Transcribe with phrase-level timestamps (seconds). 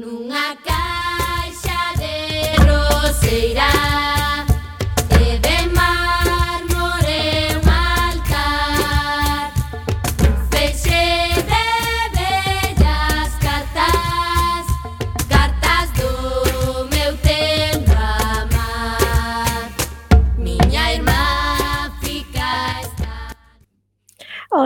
[0.00, 2.16] Nunha caixa de
[2.64, 3.79] roseira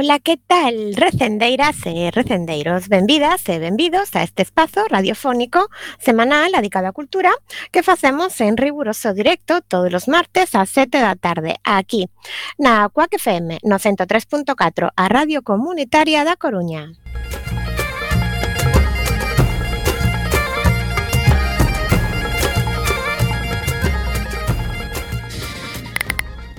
[0.05, 0.93] Ola, que tal?
[0.97, 7.33] Recendeiras e recendeiros, benvidas e benvidos a este espazo radiofónico semanal dedicado á cultura
[7.73, 12.13] que facemos en riguroso directo todos os martes ás 7 da tarde aquí
[12.61, 16.93] na Cuac FM no 103.4 a Radio Comunitaria da Coruña.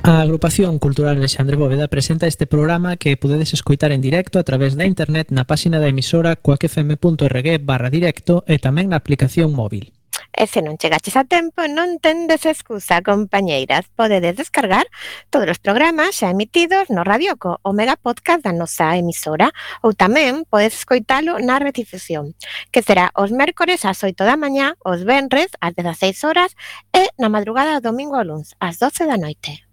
[0.08, 4.78] A Agrupación Cultural Alexandre Bóveda presenta este programa que podedes escoitar en directo a través
[4.78, 9.98] da internet na páxina da emisora coacfm.org barra directo e tamén na aplicación móvil.
[10.30, 13.90] E se non chegaches a tempo, non tendes excusa, compañeiras.
[13.98, 14.86] Podedes descargar
[15.34, 20.46] todos os programas xa emitidos no Radioco, o mega podcast da nosa emisora, ou tamén
[20.46, 22.38] podes escoitalo na redifusión,
[22.70, 26.54] que será os mércores ás 8 da mañá, os venres ás 16 horas
[26.94, 29.65] e na madrugada do domingo ao luns ás 12 da noite.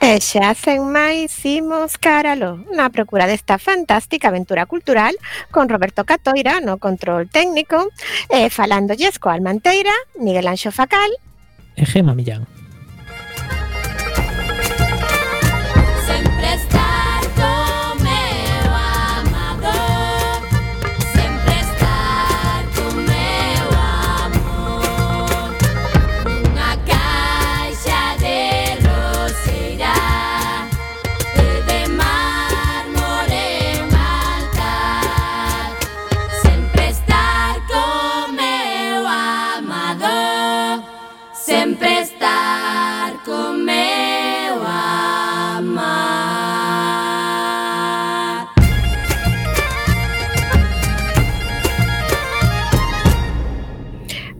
[0.06, 5.10] E xa sen máis imos caralo na procura desta fantástica aventura cultural
[5.50, 7.90] con Roberto Catoira no control técnico
[8.30, 9.90] e falando coa Almanteira,
[10.22, 11.10] Miguel Anxo Facal
[11.74, 12.55] e Gema Millán.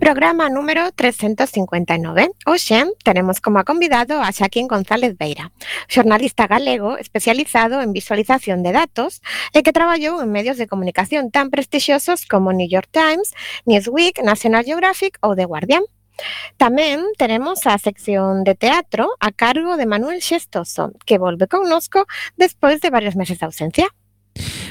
[0.07, 2.31] Programa número 359.
[2.47, 5.51] Hoxe tenemos como convidado a Xaquín González Beira,
[5.89, 9.19] xornalista galego especializado en visualización de datos
[9.51, 13.35] e que traballou en medios de comunicación tan prestixiosos como New York Times,
[13.67, 15.83] Newsweek, National Geographic ou The Guardian.
[16.55, 22.07] Tamén tenemos a sección de teatro a cargo de Manuel Xestoso, que volve connosco
[22.39, 23.91] despois de varios meses de ausencia.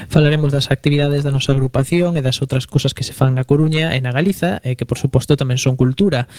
[0.08, 3.94] Falaremos das actividades da nosa agrupación e das outras cousas que se fan na Coruña
[3.94, 6.30] e na Galiza, e que por suposto tamén son cultura.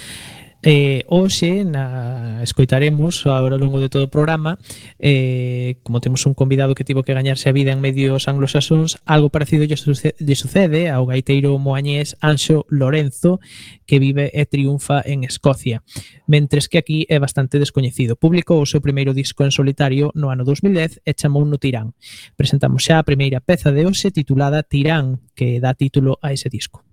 [0.64, 4.58] Eh, hoxe na, escoitaremos ao longo de todo o programa
[4.98, 9.30] eh, como temos un convidado que tivo que gañarse a vida en medios anglosaxóns algo
[9.30, 13.38] parecido lle, suce, lle sucede ao gaiteiro moañés Anxo Lorenzo
[13.86, 15.86] que vive e triunfa en Escocia
[16.26, 18.18] mentres que aquí é bastante descoñecido.
[18.18, 21.94] Publicou o seu primeiro disco en solitario no ano 2010 e chamou no Tirán.
[22.34, 26.87] Presentamos xa a primeira peza de hoxe titulada Tirán que dá título a ese disco.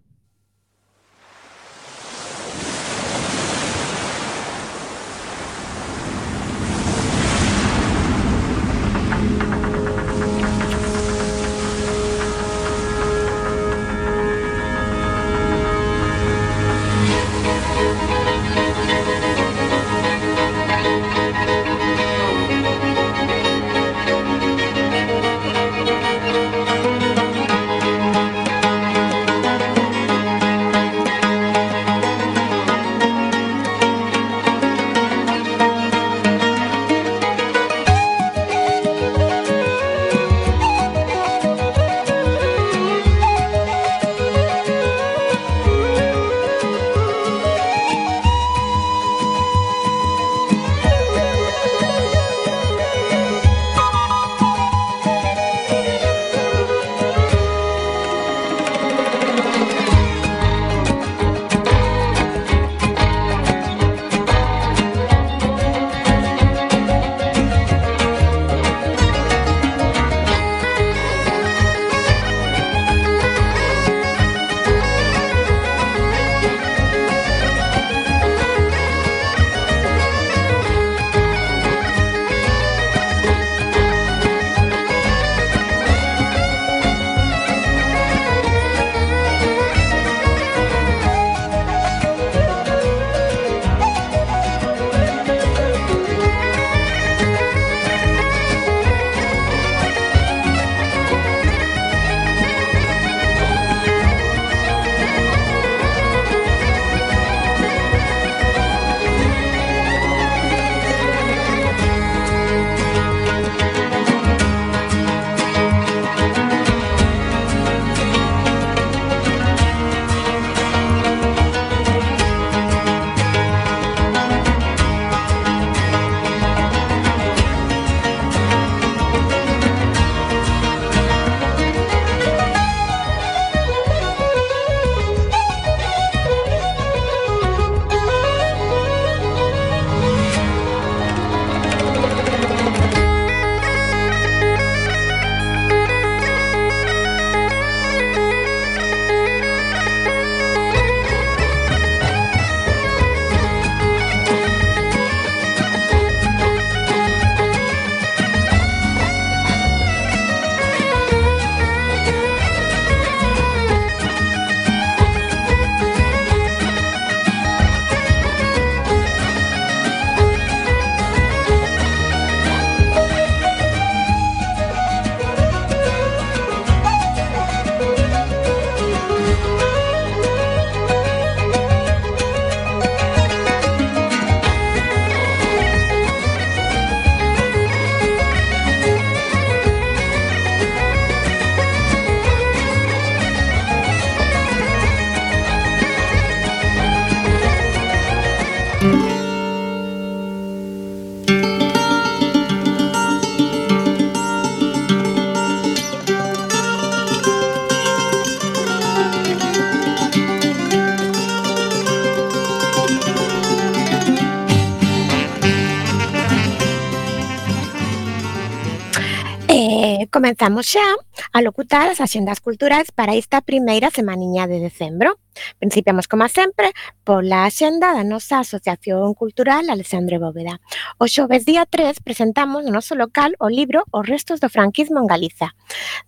[220.15, 220.87] Comenzamos xa
[221.35, 225.19] a locutar as axendas culturais para esta primeira semaniña de decembro.
[225.59, 226.73] Principiamos, como sempre,
[227.03, 230.61] pola axenda da nosa Asociación Cultural Alexandre Bóveda.
[230.99, 235.07] O xoves día 3 presentamos no noso local o libro Os restos do franquismo en
[235.07, 235.57] Galiza,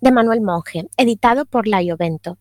[0.03, 2.37] de Manuel Monge, editado por Laio Bento.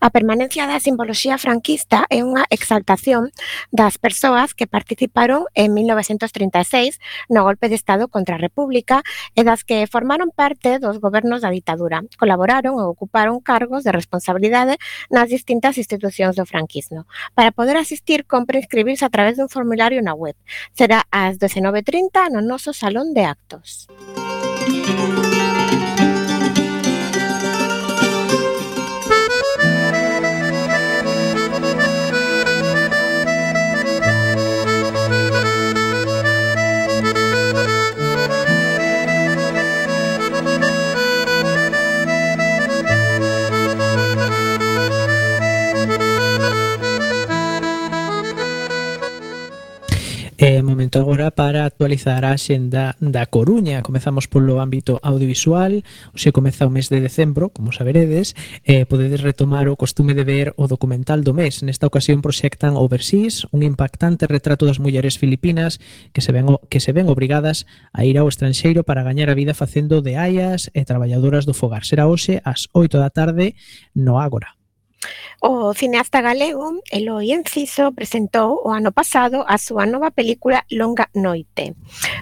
[0.00, 3.30] A permanencia da simboloxía franquista é unha exaltación
[3.74, 6.98] das persoas que participaron en 1936
[7.28, 9.02] no golpe de Estado contra a República
[9.34, 12.02] e das que formaron parte dos gobernos da ditadura.
[12.18, 14.74] Colaboraron ou ocuparon cargos de responsabilidade
[15.10, 17.06] nas distintas institucións do franquismo.
[17.34, 20.34] Para poder asistir, compre inscribirse a través dun formulario na web.
[20.74, 23.86] Será ás 19.30 no noso salón de actos.
[50.38, 53.80] É momento agora para actualizar a xenda da Coruña.
[53.80, 55.80] Comezamos polo ámbito audiovisual.
[56.12, 58.36] Se comeza o mes de decembro, como saberedes,
[58.68, 61.64] eh, podedes retomar o costume de ver o documental do mes.
[61.64, 65.80] Nesta ocasión proxectan Overseas, un impactante retrato das mulleres filipinas
[66.12, 67.64] que se ven, que se ven obrigadas
[67.96, 71.88] a ir ao estranxeiro para gañar a vida facendo de aias e traballadoras do fogar.
[71.88, 73.56] Será hoxe ás 8 da tarde
[73.96, 74.55] no Ágora.
[75.40, 81.76] O cineasta galego Eloi Enciso presentou o ano pasado a súa nova película Longa Noite.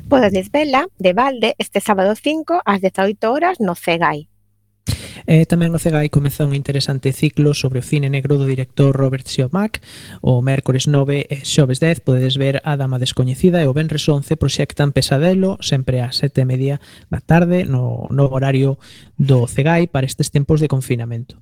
[0.08, 4.28] Podedes vela de balde este sábado 5 ás 18 horas no Cegai.
[5.24, 9.24] E tamén no Cegai comeza un interesante ciclo sobre o cine negro do director Robert
[9.24, 9.80] Siomac.
[10.20, 14.36] O mércores 9 e xoves 10 podedes ver A Dama Descoñecida e o Benres 11
[14.36, 16.76] proxectan Pesadelo sempre ás sete e media
[17.08, 18.76] da tarde no, no horario
[19.16, 21.40] do Cegai para estes tempos de confinamento.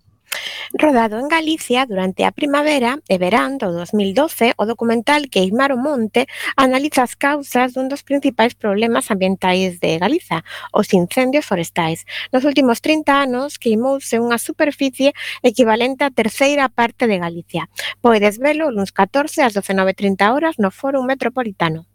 [0.72, 5.78] Rodado en Galicia durante a primavera e verán do 2012, o documental que Ismar o
[5.78, 6.24] Monte
[6.56, 10.40] analiza as causas dun dos principais problemas ambientais de Galiza,
[10.72, 12.08] os incendios forestais.
[12.32, 15.12] Nos últimos 30 anos queimouse unha superficie
[15.44, 17.68] equivalente á terceira parte de Galicia.
[18.00, 21.91] Poides velo luns 14 ás 19.30 horas no Fórum Metropolitano.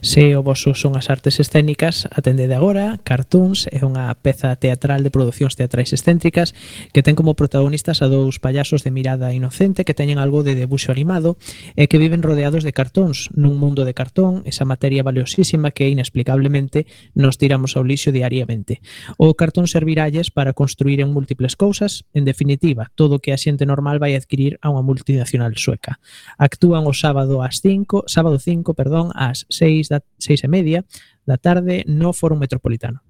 [0.00, 5.12] Se o voso son as artes escénicas, atendede agora, Cartoons é unha peza teatral de
[5.12, 6.56] producións teatrais excéntricas
[6.96, 10.94] que ten como protagonistas a dous payasos de mirada inocente que teñen algo de debuxo
[10.94, 11.36] animado
[11.76, 16.86] e que viven rodeados de cartóns, nun mundo de cartón, esa materia valiosísima que inexplicablemente
[17.12, 18.80] nos tiramos ao lixo diariamente.
[19.18, 23.66] O cartón serviralles para construir en múltiples cousas, en definitiva, todo o que a xente
[23.66, 25.98] normal vai adquirir a unha multinacional sueca.
[26.38, 30.84] Actúan o sábado ás 5, sábado 5, perdón, ás 6 seis, da, seis e media
[31.26, 33.00] da tarde no Foro Metropolitano.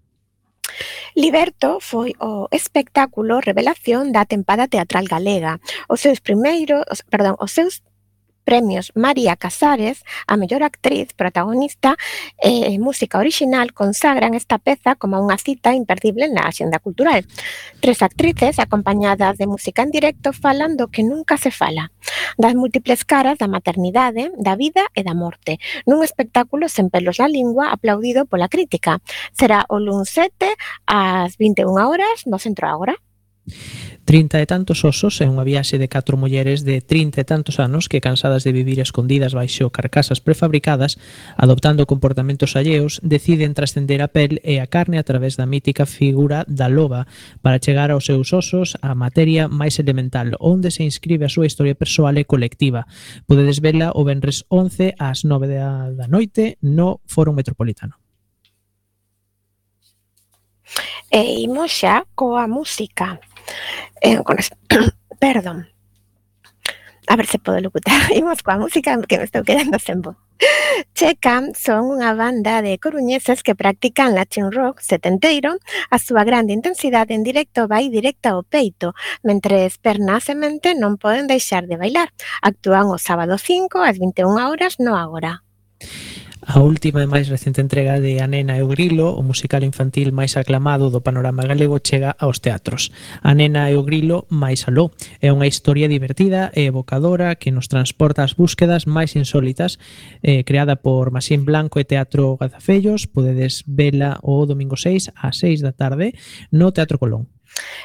[1.15, 5.61] Liberto foi o espectáculo revelación da tempada teatral galega.
[5.89, 7.85] Os seus primeiros, perdón, os seus
[8.45, 11.97] Premios María Casares a mellor actriz protagonista
[12.37, 17.25] e eh, música orixinal consagran esta peza como unha cita imperdible na axenda cultural.
[17.81, 21.95] Tres actrices acompañadas de música en directo falan do que nunca se fala,
[22.37, 27.31] das múltiples caras da maternidade, da vida e da morte, nun espectáculo sen pelos na
[27.31, 28.99] lingua aplaudido pola crítica.
[29.33, 30.55] Será o luns 7
[30.87, 32.99] ás 21 horas no Centro Agora.
[34.05, 37.87] Trinta e tantos osos é unha viaxe de catro mulleres de trinta e tantos anos
[37.87, 40.99] que cansadas de vivir escondidas baixo carcasas prefabricadas,
[41.39, 46.43] adoptando comportamentos alleos, deciden trascender a pel e a carne a través da mítica figura
[46.51, 47.07] da loba
[47.47, 51.79] para chegar aos seus osos a materia máis elemental, onde se inscribe a súa historia
[51.79, 52.91] persoal e colectiva.
[53.31, 58.03] Podedes vela o venres 11 ás 9 da, da noite no Foro Metropolitano.
[61.07, 63.23] E imos xa coa música.
[64.01, 64.57] Eh, con esto.
[65.21, 65.69] Perdón.
[67.09, 68.13] A ver se podo locutar.
[68.17, 70.17] Imos coa música que me estou quedando sen voz.
[70.95, 75.59] Checam son unha banda de coruñeses que practican Latin rock setenteiro,
[75.91, 78.91] a súa grande intensidade en directo vai directa ao peito,
[79.23, 79.71] mentre
[80.35, 82.11] mente non poden deixar de bailar.
[82.43, 85.47] Actúan o sábado 5 ás 21 horas no Agora.
[86.45, 90.11] A última e máis recente entrega de A nena e o grilo, o musical infantil
[90.11, 92.91] máis aclamado do panorama galego, chega aos teatros.
[93.23, 94.91] A nena e o grilo máis aló.
[95.23, 99.79] É unha historia divertida e evocadora que nos transporta ás búsquedas máis insólitas,
[100.19, 103.07] eh, creada por Masín Blanco e Teatro Gazafellos.
[103.07, 106.11] Podedes vela o domingo 6 a 6 da tarde
[106.51, 107.31] no Teatro Colón.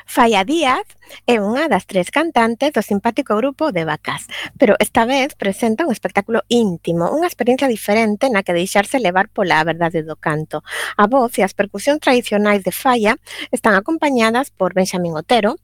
[0.06, 0.88] Falla Díaz
[1.28, 4.28] é unha das tres cantantes do simpático grupo de Vacas,
[4.60, 9.64] pero esta vez presenta un espectáculo íntimo, unha experiencia diferente na que deixarse levar pola
[9.64, 10.64] verdade do canto.
[10.96, 13.20] A voz e as percusións tradicionais de Falla
[13.52, 15.60] están acompañadas por Benjamín Otero,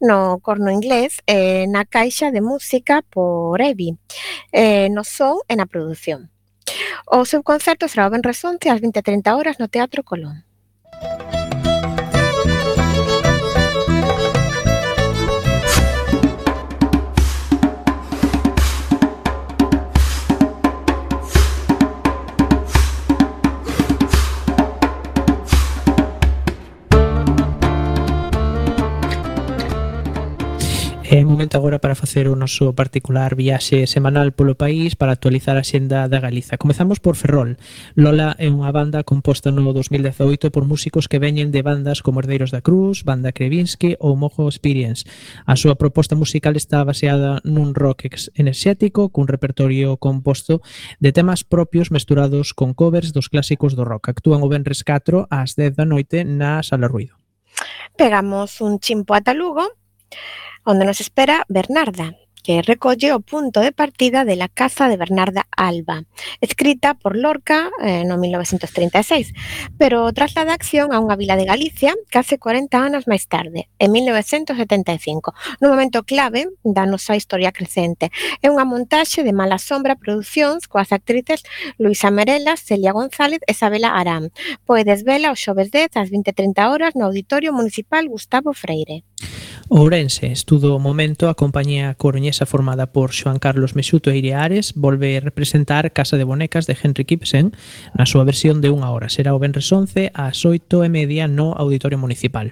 [0.00, 3.96] no corno inglés, e na caixa de música por Evi,
[4.52, 6.32] eh, no son e na produción.
[7.06, 10.51] O seu concerto será o Benresunte ás 20.30 horas no Teatro Colón.
[31.12, 35.68] É momento agora para facer o noso particular viaxe semanal polo país para actualizar a
[35.68, 36.56] xenda da Galiza.
[36.56, 37.60] Comezamos por Ferrol.
[37.92, 42.48] Lola é unha banda composta no 2018 por músicos que veñen de bandas como Herdeiros
[42.48, 45.04] da Cruz, Banda Krevinsky ou Mojo Experience.
[45.44, 50.64] A súa proposta musical está baseada nun rock enerxético cun repertorio composto
[50.96, 54.08] de temas propios mesturados con covers dos clásicos do rock.
[54.08, 57.20] Actúan o Benres 4 ás 10 da noite na Sala Ruido.
[58.00, 59.76] Pegamos un chimpo ata Lugo
[60.64, 65.46] onde nos espera Bernarda, que recolle o punto de partida de La Casa de Bernarda
[65.56, 66.04] Alba,
[66.40, 69.32] escrita por Lorca eh, no 1936,
[69.78, 73.94] pero traslada a acción a unha vila de Galicia case 40 anos máis tarde, en
[73.94, 78.10] 1975, nun momento clave da nosa historia crecente.
[78.42, 81.46] É unha montaxe de Mala Sombra Producións coas actrices
[81.78, 84.34] Luisa Merela, Celia González e Isabela Arán.
[84.66, 89.06] Poedes vela o xoves 10 ás 20.30 horas no Auditorio Municipal Gustavo Freire.
[89.68, 94.66] Ourense estudo o momento a compañía coruñesa formada por Xoan Carlos Mexuto e Ireares Ares
[94.74, 97.54] volve representar Casa de Bonecas de Henry Ibsen
[97.94, 99.06] na súa versión de unha hora.
[99.06, 102.50] Será o Benres 11 ás 8 e media no Auditorio Municipal.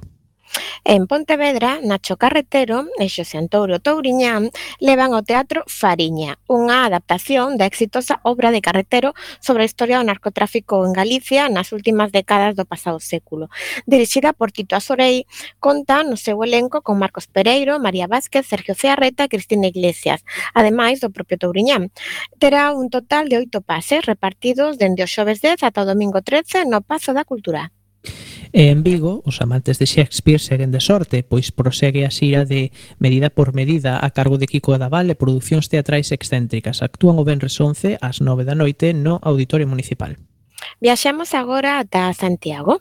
[0.84, 7.68] En Pontevedra, Nacho Carretero e Xosé Antouro Touriñán levan ao teatro Fariña, unha adaptación da
[7.68, 9.12] exitosa obra de Carretero
[9.44, 13.52] sobre a historia do narcotráfico en Galicia nas últimas décadas do pasado século.
[13.86, 15.28] Dirixida por Tito Azorei,
[15.60, 20.24] conta no seu elenco con Marcos Pereiro, María Vázquez, Sergio Cearreta e Cristina Iglesias,
[20.56, 21.92] ademais do propio Touriñán.
[22.40, 26.66] Terá un total de oito pases repartidos dende o xoves 10 ata o domingo 13
[26.66, 27.70] no Pazo da Cultura.
[28.52, 32.74] E en Vigo, os amantes de Shakespeare seguen de sorte, pois prosegue a xira de
[32.98, 36.82] Medida por Medida a cargo de Kiko Adaval e producións teatrais excéntricas.
[36.82, 40.18] Actúan o Benres 11 ás 9 da noite no Auditorio Municipal.
[40.80, 42.80] Viaxamos agora ata Santiago.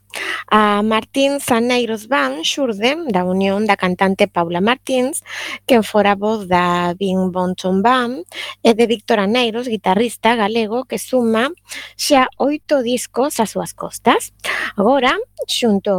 [0.50, 5.22] A Martín Saneiros Van xurde da unión da cantante Paula Martins,
[5.68, 8.26] que fora voz da Bing Bonton Van,
[8.64, 11.54] e de Víctor Aneiros, guitarrista galego que suma
[11.96, 14.34] xa oito discos ás súas costas.
[14.74, 15.14] Agora,
[15.46, 15.94] xunto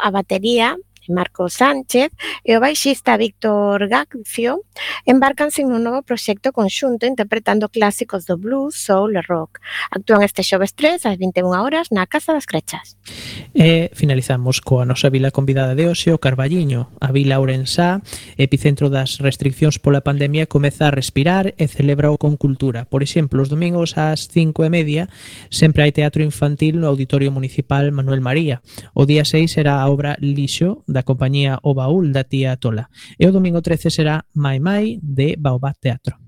[0.00, 0.80] á batería,
[1.10, 2.14] Marco Sánchez
[2.46, 4.62] e o baixista Víctor Gaccio
[5.04, 9.58] embarcanse nun novo proxecto conxunto interpretando clásicos do blues, soul e rock.
[9.90, 12.96] Actúan este xoves 3 ás 21 horas na Casa das Crechas.
[13.50, 18.00] E finalizamos coa nosa vila convidada de hoxe, o Carballiño, a vila Ourensá,
[18.38, 22.86] epicentro das restriccións pola pandemia, comeza a respirar e celebra o con cultura.
[22.86, 25.04] Por exemplo, os domingos ás 5 e media
[25.50, 28.62] sempre hai teatro infantil no Auditorio Municipal Manuel María.
[28.94, 32.90] O día 6 será a obra Lixo da compañía O Baúl da tía Tola.
[33.18, 36.18] E o domingo 13 será Mai Mai de Baobab Teatro.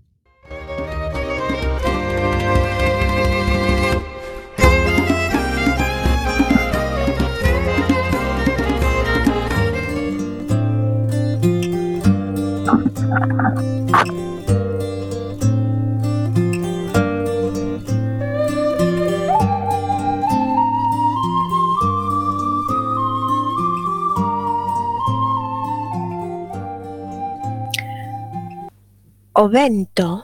[29.34, 30.22] O vento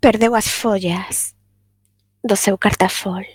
[0.00, 1.34] perdeu as follas
[2.22, 3.26] do seu cartafol.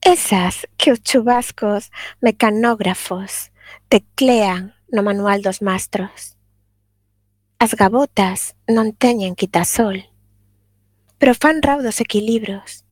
[0.00, 1.90] Esas que os chubascos
[2.22, 3.50] mecanógrafos
[3.88, 6.38] teclean no manual dos mastros.
[7.58, 10.06] As gabotas non teñen quitasol,
[11.18, 12.86] pero fan raudos equilibrios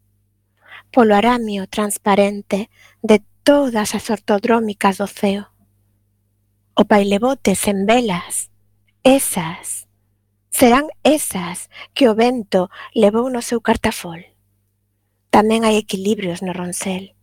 [0.91, 2.75] polo aramio transparente
[3.07, 5.47] de todas as ortodrómicas do ceo.
[6.75, 8.51] O pailebote sen velas,
[9.07, 9.88] esas
[10.59, 14.19] serán esas que o vento levou no seu cartafol.
[15.31, 17.15] Tamén hai equilibrios no roncel.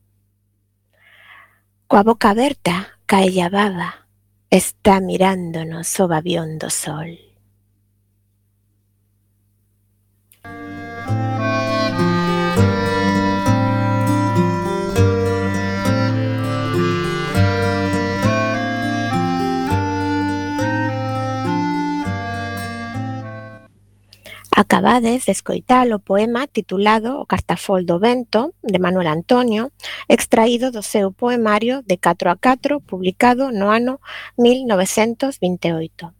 [1.92, 4.08] Coa boca aberta, cae a baba,
[4.48, 7.25] está mirándonos o babión do sol.
[24.56, 29.64] Acabades de escoitar o poema titulado O cartafol do vento, de Manuel Antonio,
[30.08, 34.00] extraído do seu poemario de 4 a 4, publicado no ano
[34.40, 36.15] 1928.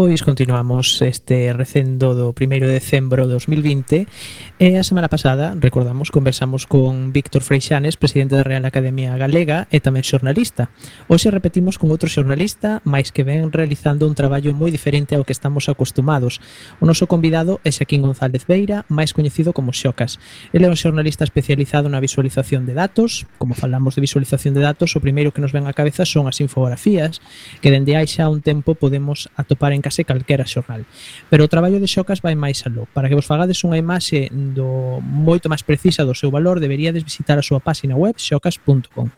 [0.00, 4.08] Pois continuamos este recendo do 1 de decembro de 2020
[4.56, 9.84] e a semana pasada, recordamos, conversamos con Víctor Freixanes, presidente da Real Academia Galega e
[9.84, 10.72] tamén xornalista.
[11.04, 15.36] Hoxe repetimos con outro xornalista, máis que ven realizando un traballo moi diferente ao que
[15.36, 16.40] estamos acostumados.
[16.80, 20.16] O noso convidado é Xaquín González Beira, máis coñecido como Xocas.
[20.56, 23.28] Ele é un xornalista especializado na visualización de datos.
[23.36, 26.40] Como falamos de visualización de datos, o primeiro que nos ven á cabeza son as
[26.40, 27.20] infografías,
[27.60, 30.86] que dende hai xa un tempo podemos atopar en case calquera xornal.
[31.26, 32.86] Pero o traballo de Xocas vai máis aló.
[32.94, 37.34] Para que vos fagades unha imaxe do moito máis precisa do seu valor, deberíades visitar
[37.34, 39.10] a súa páxina web xocas.com.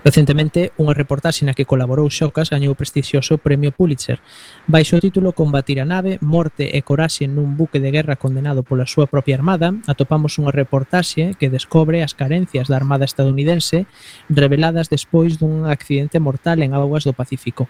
[0.00, 4.22] Recentemente, unha reportaxe na que colaborou Xocas gañou o prestixioso Premio Pulitzer.
[4.64, 8.88] Baixo o título Combatir a nave, morte e coraxe nun buque de guerra condenado pola
[8.88, 13.84] súa propia armada, atopamos unha reportaxe que descobre as carencias da armada estadounidense
[14.32, 17.68] reveladas despois dun accidente mortal en augas do Pacífico.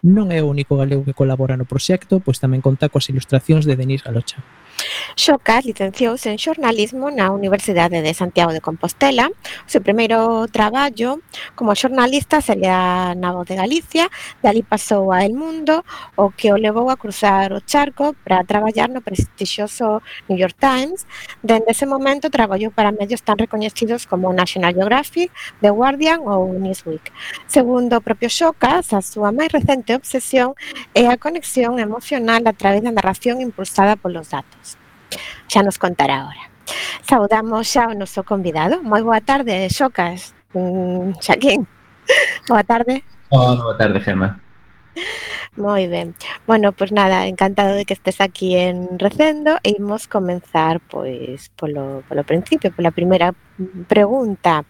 [0.00, 3.76] Non é o único galego que colabora no proxecto, pois tamén conta coas ilustracións de
[3.76, 4.40] Denis Galocha.
[5.16, 9.28] Xocas licenciouse en xornalismo na Universidade de Santiago de Compostela.
[9.28, 11.20] O seu primeiro traballo
[11.54, 14.08] como xornalista sería na Voz de Galicia,
[14.40, 15.84] dali pasou a El Mundo,
[16.16, 21.04] o que o levou a cruzar o charco para traballar no prestixioso New York Times.
[21.42, 27.12] Dende ese momento traballou para medios tan recoñecidos como National Geographic, The Guardian ou Newsweek.
[27.46, 30.54] Segundo o propio Xocas, a súa máis recente obsesión
[30.94, 34.69] é a conexión emocional a través da narración impulsada polos datos.
[35.48, 36.50] Xa nos contará ahora.
[37.02, 38.82] Saudamos xa o noso convidado.
[38.82, 40.34] Moi boa tarde, Xocas.
[40.54, 41.66] Mm, Xaquín.
[42.48, 43.02] Boa tarde.
[43.30, 44.40] Oh, boa tarde, Gemma.
[45.56, 46.14] Moi ben.
[46.46, 51.50] Bueno, pois pues nada, encantado de que estés aquí en Recendo e imos comenzar pois
[51.58, 53.34] polo, polo principio, pola primeira
[53.88, 54.64] pregunta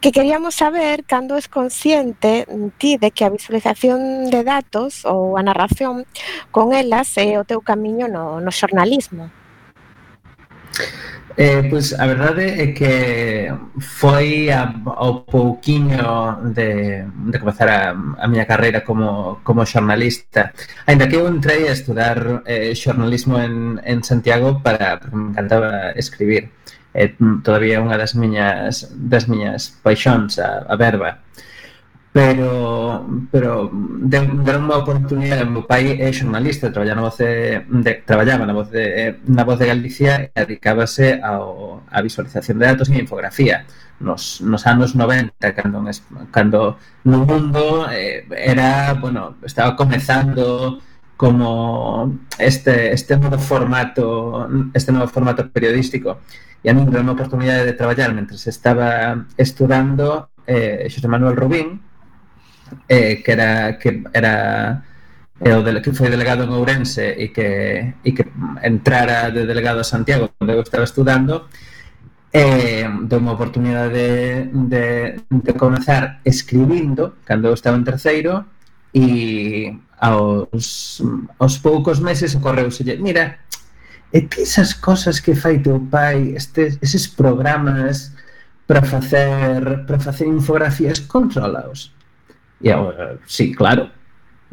[0.00, 2.46] que queríamos saber cando es consciente
[2.78, 6.06] ti de que a visualización de datos ou a narración
[6.54, 9.30] con elas é o teu camiño no, no xornalismo.
[11.36, 12.94] Eh, pois a verdade é que
[13.82, 20.54] foi a, ao pouquiño de, de comenzar a, a miña carreira como, como xornalista
[20.86, 25.90] Ainda que eu entrei a estudar eh, xornalismo en, en Santiago para, porque me encantaba
[25.98, 26.54] escribir.
[26.94, 31.18] Eh, Todavía unha das miñas, das miñas paixóns, a, a verba
[32.14, 33.74] pero pero
[34.46, 38.54] deron unha oportunidade, o meu pai é xornalista, traballaba na voz de, de traballaba na
[38.54, 43.66] voz de na voz de Galicia e dedicábase ao a visualización de datos e infografía.
[43.98, 45.82] Nos, nos anos 90 cando
[46.30, 50.78] cando no mundo eh, era, bueno, estaba comezando
[51.18, 56.22] como este, este novo formato este novo formato periodístico.
[56.62, 61.34] E a mí me unha a oportunidade de traballar mentre estaba estudando eh, Xosé Manuel
[61.34, 61.83] Rubín
[62.88, 64.84] eh, que era que era
[65.40, 67.50] e o de, que foi delegado en Ourense e que,
[68.06, 68.24] e que
[68.62, 71.50] entrara de delegado a Santiago, onde eu estaba estudando,
[72.30, 74.10] eh, deu unha oportunidade de,
[74.70, 74.86] de,
[75.28, 78.46] de comenzar escribindo, cando eu estaba en terceiro,
[78.94, 81.02] e aos,
[81.42, 83.42] aos poucos meses ocorreuselle, mira,
[84.14, 88.14] e ti esas cosas que fai teu pai, estes, eses programas
[88.70, 91.90] para facer para facer infografías, controlaos
[92.62, 93.90] Eu, eh, sí, claro.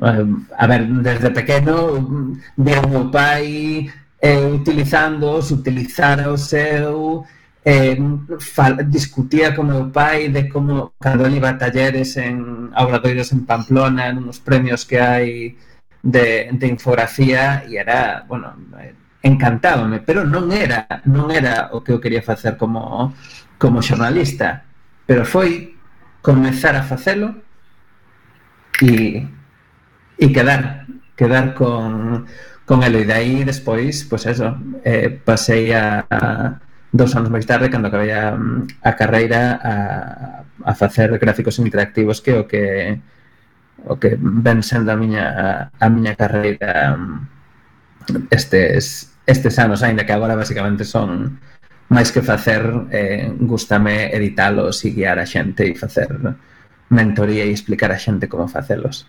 [0.01, 0.25] Eh,
[0.57, 3.89] a ver, desde pequeno mm, veo meu pai
[4.21, 7.25] eh, utilizándoos, utilizar o seu,
[7.63, 7.97] eh,
[8.39, 13.45] fal, discutía con meu pai de como cando ele iba a talleres en obradoiros en
[13.45, 15.57] Pamplona, en unos premios que hai
[16.01, 21.93] de, de infografía e era, bueno, eh, encantábame, pero non era, non era o que
[21.93, 23.13] eu quería facer como
[23.61, 24.65] como xornalista,
[25.05, 25.77] pero foi
[26.25, 27.35] comezar a facelo
[28.81, 29.27] e,
[30.17, 32.25] e quedar quedar con,
[32.65, 36.19] con ela e dai despois, pois pues eso eh, pasei mm, a, a
[36.91, 39.75] dos anos máis tarde cando acabei a, a carreira a,
[40.65, 42.99] a facer gráficos interactivos que o que
[43.85, 45.25] o que ven sendo a miña
[45.71, 51.39] a miña carreira mm, estes estes anos, aínda que agora basicamente son
[51.91, 56.09] máis que facer, eh, gustame editalos e guiar a xente e facer
[56.91, 59.07] mentoría e explicar a xente como facelos.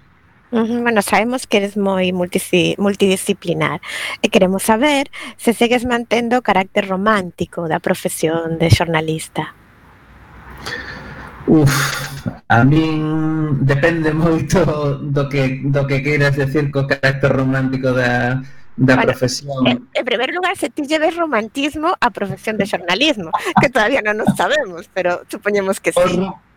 [0.52, 3.80] Bueno, sabemos que eres moi multidisciplinar
[4.20, 5.08] e queremos saber
[5.40, 9.56] se segues mantendo o carácter romántico da profesión de xornalista.
[11.48, 11.72] Uf,
[12.52, 14.60] a min depende moito
[15.00, 18.44] do que, do que queiras decir co carácter romántico da,
[18.76, 19.66] da bueno, profesión.
[19.66, 24.20] En, en primer lugar, se ti lleves romantismo á profesión de xornalismo, que todavía non
[24.20, 25.96] nos sabemos, pero supoñemos que sí.
[25.96, 26.51] Por,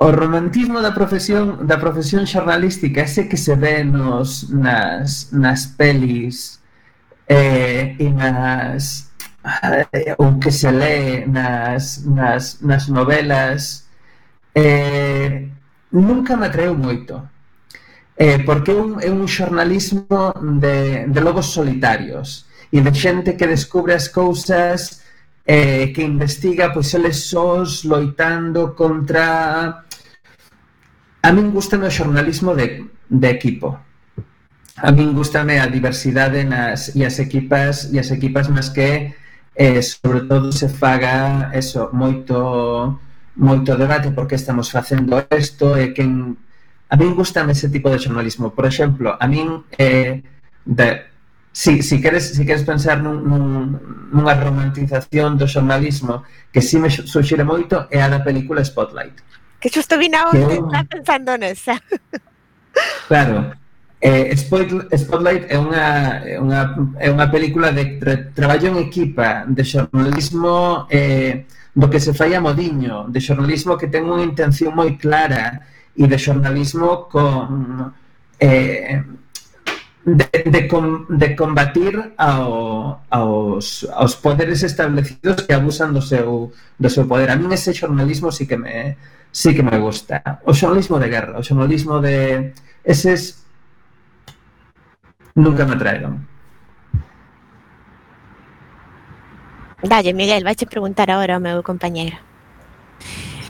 [0.00, 6.36] o romantismo da profesión da profesión xornalística, ese que se ve nos nas nas pelis
[7.28, 9.12] eh, e nas
[9.44, 13.84] eh, ou que se lee nas nas nas novelas
[14.54, 15.48] eh,
[15.92, 17.14] nunca me atreu moito.
[18.16, 20.32] Eh, porque é un, é un xornalismo
[20.64, 25.00] de, de lobos solitarios e de xente que descubre as cousas
[25.44, 29.84] eh, que investiga pois eles sós loitando contra
[31.30, 32.66] A min gustame o xornalismo de,
[33.22, 33.78] de equipo.
[34.86, 39.14] A min gustame a diversidade nas, e as equipas e as equipas máis que
[39.54, 42.34] eh, sobre todo se faga eso, moito
[43.38, 46.34] moito debate porque estamos facendo isto e quen
[46.90, 48.50] a min gustame ese tipo de xornalismo.
[48.50, 50.26] Por exemplo, a min eh,
[50.66, 50.88] de,
[51.54, 53.78] si, si queres, si queres pensar nun, nun,
[54.10, 59.68] nunha romantización do xornalismo que si me suxire moito é a da película Spotlight Que
[59.68, 61.76] xusto vina a onde está pensando nesa.
[63.08, 63.52] Claro.
[64.00, 66.60] Eh, Spotlight é unha, é eh, unha,
[66.96, 71.44] é unha película de tra traballo en equipa, de xornalismo eh,
[71.76, 75.60] do que se fai a modiño, de xornalismo que ten unha intención moi clara
[75.92, 77.92] e de xornalismo con
[78.40, 79.04] eh,
[80.00, 86.48] de, de, com, de combatir ao, aos, aos poderes establecidos que abusan do seu,
[86.80, 87.28] do seu poder.
[87.28, 88.96] A mí ese xornalismo sí que me,
[89.32, 90.40] sí que me gusta.
[90.44, 92.52] O xornalismo de guerra, o xornalismo de...
[92.84, 93.44] Eses
[95.34, 96.26] nunca me atraeron.
[99.82, 102.16] Dalle, Miguel, vais preguntar agora ao meu compañeiro.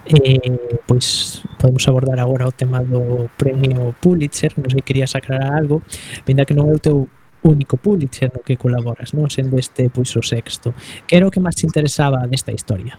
[0.06, 5.82] Eh, pois podemos abordar agora o tema do premio Pulitzer, non sei querías aclarar algo,
[6.24, 7.06] vinda que non é o teu
[7.42, 10.72] único Pulitzer no que colaboras, non sendo este pois o sexto.
[11.06, 12.96] Que era o que máis te interesaba desta historia?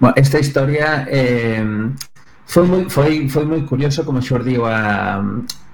[0.00, 1.64] Bueno, esta historia eh,
[2.46, 5.18] foi moi, foi, foi moi curioso como xordiu a,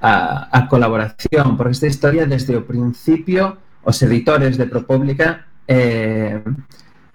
[0.00, 0.12] a,
[0.48, 6.40] a colaboración, porque esta historia desde o principio os editores de ProPublica eh,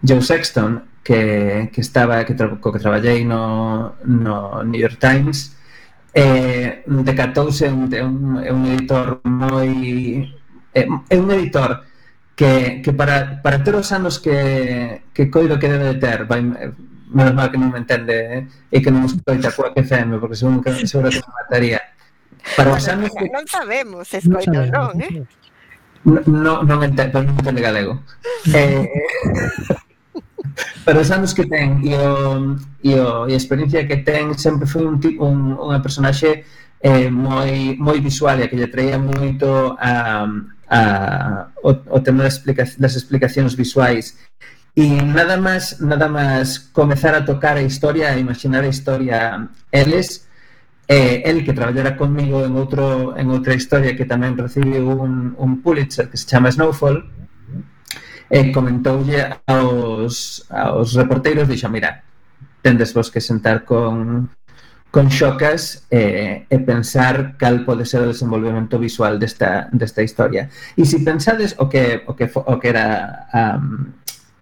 [0.05, 5.57] Joe Sexton que, que estaba que, tra, co que traballei no, no New York Times
[6.13, 10.29] eh, decatouse un, un, un editor moi
[10.77, 11.81] é un editor
[12.37, 16.45] que, que para, para ter os anos que, que coido que debe de ter vai,
[17.09, 18.41] menos mal que non me entende eh?
[18.69, 21.81] e que non escoita coa que FM porque seguro que, seguro que me mataría
[22.55, 23.25] para os anos que...
[23.29, 25.25] non sabemos escoita non, eh?
[26.05, 27.99] non, non pero non entende galego
[28.53, 28.85] eh,
[30.85, 34.65] para os anos que ten e, o, e, o, e a experiencia que ten sempre
[34.65, 36.45] foi un, un, unha personaxe
[36.79, 40.25] eh, moi, moi visual e que lle traía moito a,
[40.69, 40.79] a,
[41.61, 44.15] o, o tema das, explica, das explicacións visuais
[44.79, 44.85] E
[45.17, 49.19] nada máis nada máis comezar a tocar a historia, a imaginar a historia
[49.75, 50.07] eles,
[50.87, 55.51] eh, el que traballara conmigo en outro en outra historia que tamén recibiu un, un
[55.59, 57.03] Pulitzer que se chama Snowfall,
[58.31, 61.99] eh, comentoulle aos, aos reporteiros, dixo, mira,
[62.63, 64.31] tendes vos que sentar con
[64.91, 70.49] con xocas eh, e pensar cal pode ser o desenvolvemento visual desta, desta historia.
[70.73, 73.93] E se pensades o que, o que, o que era um,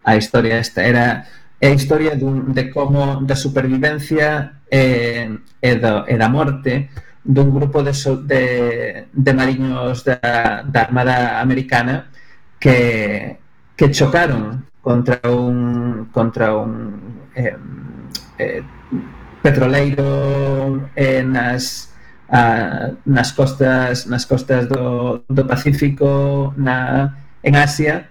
[0.08, 0.82] a historia esta.
[0.82, 1.28] Era
[1.60, 5.28] é a historia dun, de como da supervivencia e,
[5.62, 6.88] e, do, e da morte
[7.28, 12.08] dun grupo de, so, de, de mariños da, da Armada Americana
[12.60, 13.36] que,
[13.76, 17.58] que chocaron contra un contra un eh,
[18.40, 18.64] eh,
[19.44, 21.92] petroleiro eh, nas
[22.30, 28.08] a, nas costas nas costas do, do Pacífico na en Asia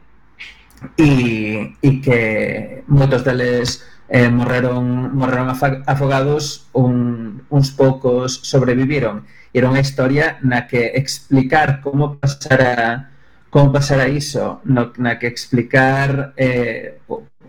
[0.94, 5.50] e, e que moitos deles eh, morreron, morreron
[5.86, 13.10] afogados un, uns poucos sobreviviron era unha historia na que explicar como pasara
[13.50, 17.02] como pasara iso no, na que explicar eh,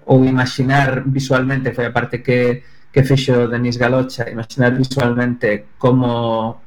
[0.08, 6.64] ou imaginar visualmente foi a parte que, que fixo Denis Galocha imaginar visualmente como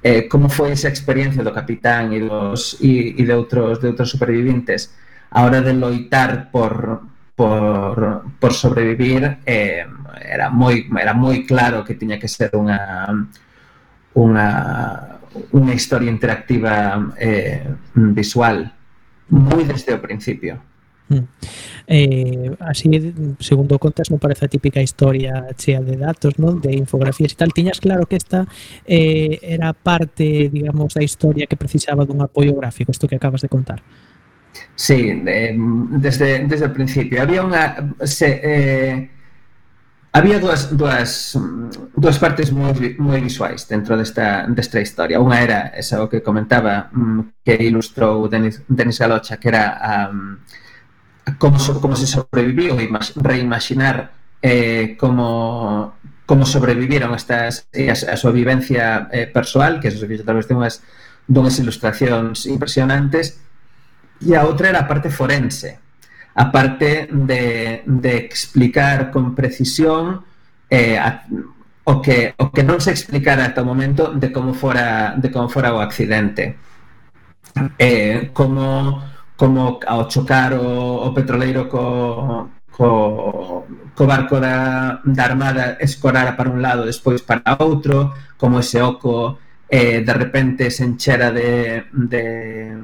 [0.00, 4.08] eh, como foi esa experiencia do capitán e dos e, e de outros de outros
[4.08, 4.94] supervivintes
[5.32, 7.00] a hora de loitar por,
[7.34, 9.84] por, por sobrevivir eh,
[10.22, 13.08] era moi era moi claro que tiña que ser unha
[14.12, 14.48] unha
[15.56, 17.64] unha historia interactiva eh,
[17.94, 18.68] visual
[19.32, 20.60] moi desde o principio.
[21.08, 21.24] Mm.
[21.86, 22.88] Eh, así,
[23.40, 26.60] segundo contas, non parece a típica historia chea de datos, non?
[26.60, 27.50] De infografías e tal.
[27.56, 28.44] Tiñas claro que esta
[28.84, 33.48] eh, era parte, digamos, da historia que precisaba dun apoio gráfico, isto que acabas de
[33.48, 33.80] contar.
[34.74, 35.54] Sí, de,
[36.00, 37.22] desde, desde o principio.
[37.22, 37.76] Había unha...
[38.02, 39.10] Se, eh,
[40.12, 41.38] había dúas, dúas,
[41.96, 45.20] dúas partes moi, moi visuais dentro desta, desta historia.
[45.20, 50.12] Unha era esa o que comentaba mm, que ilustrou Denis, Denis Galocha, que era a,
[51.38, 52.76] como, como se sobreviviu,
[53.16, 60.20] reimaginar eh, como como sobreviviron estas a, a súa vivencia eh, persoal, que se viu
[60.20, 60.80] a través dunhas
[61.28, 63.40] dunhas ilustracións impresionantes
[64.26, 65.78] E a outra era a parte forense,
[66.34, 70.24] a parte de, de explicar con precisión
[70.70, 71.26] eh, a,
[71.84, 75.50] o que o que non se explicara ata o momento de como fora de como
[75.50, 76.56] fora o accidente.
[77.78, 79.02] Eh, como
[79.36, 86.50] como ao chocar o, o petroleiro co, co, co barco da, da Armada escorara para
[86.50, 89.38] un lado despois para outro, como ese oco
[89.72, 92.76] eh, de repente se enchera de, de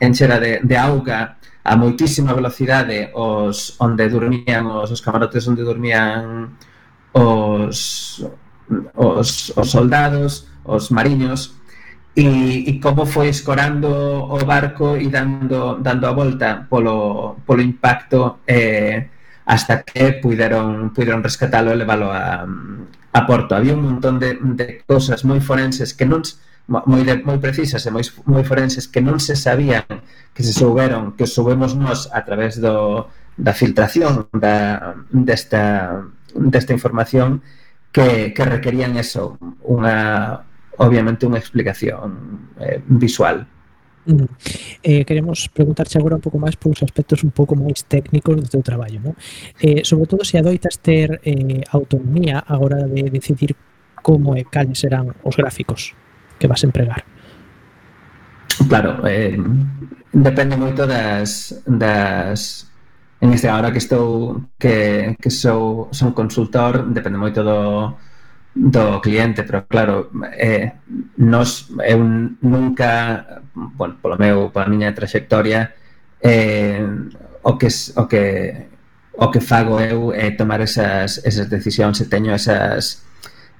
[0.00, 6.50] enchera de, de auga a moitísima velocidade os onde dormían os, os camarotes onde dormían
[7.14, 8.26] os,
[8.98, 11.54] os, os soldados, os mariños
[12.18, 13.86] e, e como foi escorando
[14.26, 19.06] o barco e dando, dando a volta polo, polo impacto eh,
[19.46, 22.42] hasta que puideron, puideron rescatalo e leválo a,
[23.12, 23.54] aporto.
[23.54, 26.24] Había un montón de, de cousas moi forenses que non
[26.68, 29.84] moi, de, moi precisas e moi, moi forenses que non se sabían
[30.32, 37.42] que se souberon, que soubemos nós a través do, da filtración da, desta, desta información
[37.92, 40.40] que, que requerían eso, unha,
[40.80, 43.44] obviamente unha explicación eh, visual.
[44.04, 44.24] Mm.
[44.82, 48.62] Eh, queremos preguntarche agora un pouco máis polos aspectos un pouco máis técnicos do teu
[48.62, 49.14] traballo, non?
[49.62, 53.54] Eh, sobre todo se adoitas ter eh, autonomía a hora de decidir
[54.02, 55.94] como e cales serán os gráficos
[56.42, 57.06] que vas empregar.
[58.66, 59.38] Claro, eh,
[60.10, 62.66] depende moito das, das
[63.22, 67.94] en este agora que estou que, que sou, son consultor, depende moito do,
[68.54, 70.72] do cliente, pero claro, eh,
[71.16, 71.98] nos, eu
[72.40, 75.72] nunca, bueno, polo meu, pola miña trayectoria,
[76.20, 76.84] eh,
[77.42, 78.68] o que o que
[79.12, 83.04] o que fago eu é tomar esas, esas decisións e teño esas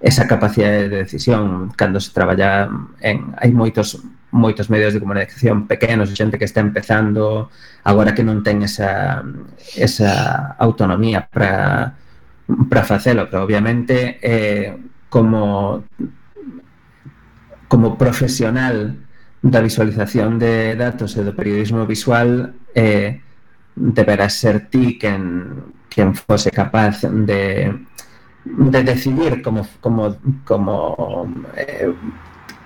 [0.01, 1.73] esa capacidade de decisión.
[1.77, 2.69] Cando se traballa
[3.01, 3.97] en hai moitos
[4.33, 7.53] moitos medios de comunicación pequenos, xente que está empezando,
[7.85, 9.23] agora que non ten esa
[9.77, 11.97] esa autonomía para
[12.69, 14.77] Prafacelo, que obviamente eh,
[15.09, 15.85] como,
[17.69, 18.97] como profesional
[19.43, 23.21] de visualización de datos y de periodismo visual, eh,
[23.75, 27.79] deberás ser ti quien, quien fuese capaz de,
[28.45, 31.93] de decidir cómo, cómo, cómo eh,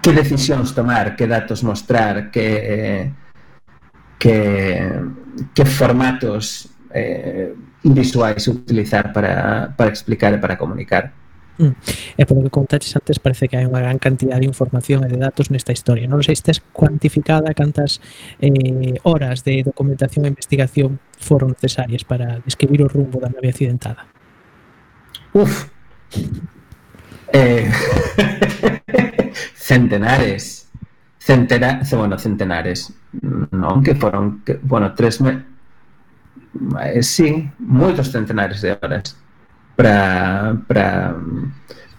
[0.02, 3.12] qué decisiones tomar, qué datos mostrar, qué, eh,
[4.18, 6.70] qué, formatos...
[7.94, 11.12] visuais utilizar para, para explicar e para comunicar.
[11.58, 11.72] Mm.
[12.18, 15.08] Eh, e polo que contaches antes parece que hai unha gran cantidad de información e
[15.08, 16.04] de datos nesta historia.
[16.04, 18.04] Non sei se tes cuantificada cantas
[18.44, 24.04] eh, horas de documentación e investigación foron necesarias para describir o rumbo da nave accidentada.
[25.32, 25.72] Uf.
[27.32, 27.72] Eh,
[29.56, 30.68] centenares.
[31.18, 32.94] Centena, bueno, centenares.
[33.50, 35.55] Non, que foron, que, bueno, tres, me,
[36.82, 39.16] Eh, sin moitos centenares de horas
[39.76, 41.14] para para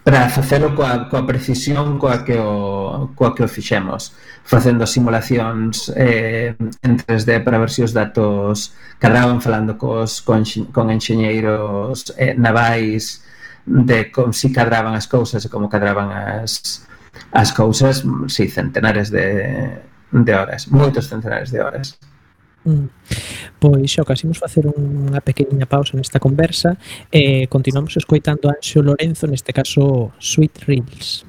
[0.02, 6.56] para facelo coa, coa precisión coa que o, coa que o fixemos facendo simulacións eh,
[6.58, 10.42] en 3D para ver se os datos cadraban falando cos, con,
[10.72, 13.22] con enxeñeiros eh, navais
[13.68, 16.88] de como si cadraban as cousas e como cadraban as,
[17.36, 18.00] as cousas
[18.32, 19.76] si centenares de,
[20.10, 22.00] de horas moitos centenares de horas.
[22.68, 22.88] Mm.
[23.58, 26.76] Pois, xa, imos facer unha pequeniña pausa nesta conversa
[27.08, 31.24] e continuamos escoitando a Anxo Lorenzo, neste caso Sweet Reels.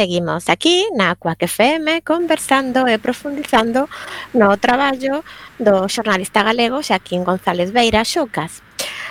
[0.00, 3.84] Seguimos aquí na Cuac FM conversando e profundizando
[4.32, 5.20] no traballo
[5.60, 8.64] do xornalista galego Xaquín González Beira Xocas.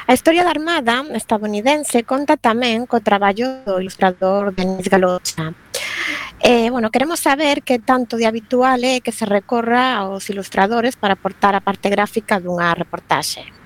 [0.09, 5.53] A historia da Armada estadounidense conta tamén co traballo do ilustrador Denis Galocha.
[6.41, 11.13] Eh, bueno, queremos saber que tanto de habitual é que se recorra aos ilustradores para
[11.13, 13.58] aportar a parte gráfica dunha reportaxe.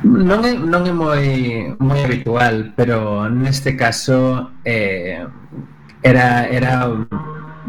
[0.00, 1.24] Non é, non é moi
[1.76, 5.20] moi habitual, pero neste caso eh,
[6.00, 6.88] era era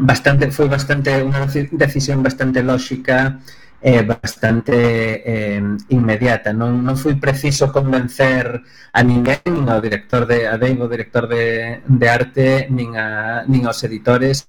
[0.00, 1.44] bastante foi bastante unha
[1.76, 3.36] decisión bastante lóxica
[3.82, 4.76] eh, bastante
[5.20, 5.60] eh,
[5.92, 6.54] inmediata.
[6.56, 8.64] Non, non foi preciso convencer
[8.96, 13.42] a ninguén, nin ao director de a Dave, o director de, de arte, nin, a,
[13.44, 14.46] nin aos editores,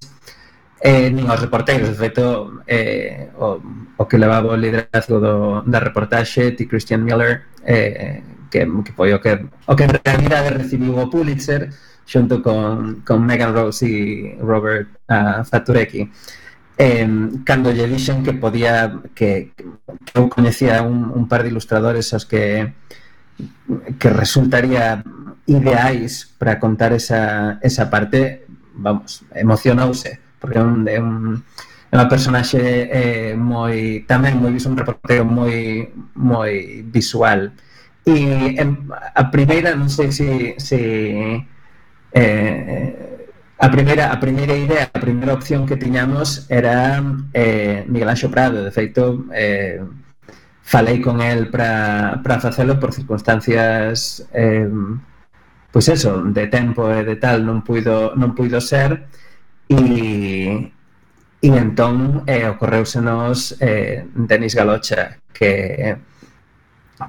[0.80, 3.60] eh, nin aos reporteiros, de feito eh, o,
[3.96, 9.12] o que levaba o liderazgo do, da reportaxe ti Christian Miller eh, que, que foi
[9.14, 11.70] o que, o que en realidade recibiu o Pulitzer
[12.04, 16.10] xunto con, con Megan Rose e Robert ah, uh, Faturecki
[16.76, 17.08] eh,
[17.48, 22.28] cando lle dixen que podía que, que eu coñecía un, un par de ilustradores aos
[22.28, 22.76] que
[23.98, 25.02] que resultaría
[25.46, 31.40] ideais para contar esa, esa parte, vamos, emocionouse porque é un, é un
[31.88, 37.54] é unha personaxe eh, moi tamén moi un reportero moi moi visual.
[38.04, 40.80] E em, a primeira, non sei se se
[42.12, 42.88] eh,
[43.58, 47.00] a primeira a primeira idea, a primeira opción que tiñamos era
[47.32, 49.80] eh, Miguel Anxo Prado, de feito eh,
[50.62, 54.68] falei con el para para facelo por circunstancias eh,
[55.70, 59.06] pois eso, de tempo e de tal non puido non puido ser,
[59.68, 60.72] E,
[61.40, 65.96] e entón eh, ocorreusenos eh, Denis Galocha, que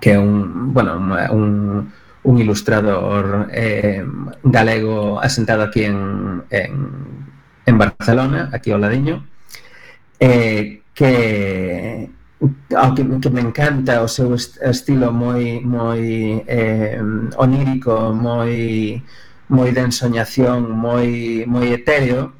[0.01, 0.97] que é un, bueno,
[1.31, 1.91] un,
[2.23, 4.03] un ilustrador eh,
[4.43, 6.89] galego asentado aquí en, en,
[7.65, 9.25] en Barcelona, aquí ao ladiño,
[10.19, 12.09] eh, que
[12.75, 16.01] ao que, que me encanta o seu estilo moi moi
[16.47, 16.99] eh,
[17.37, 19.01] onírico, moi
[19.49, 22.33] moi de ensoñación, moi moi etéreo,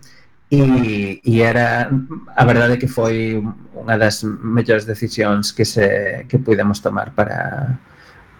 [0.50, 1.89] e, e era
[2.36, 3.41] a verdade que foi
[3.74, 7.80] unha das mellores decisións que se que pudemos tomar para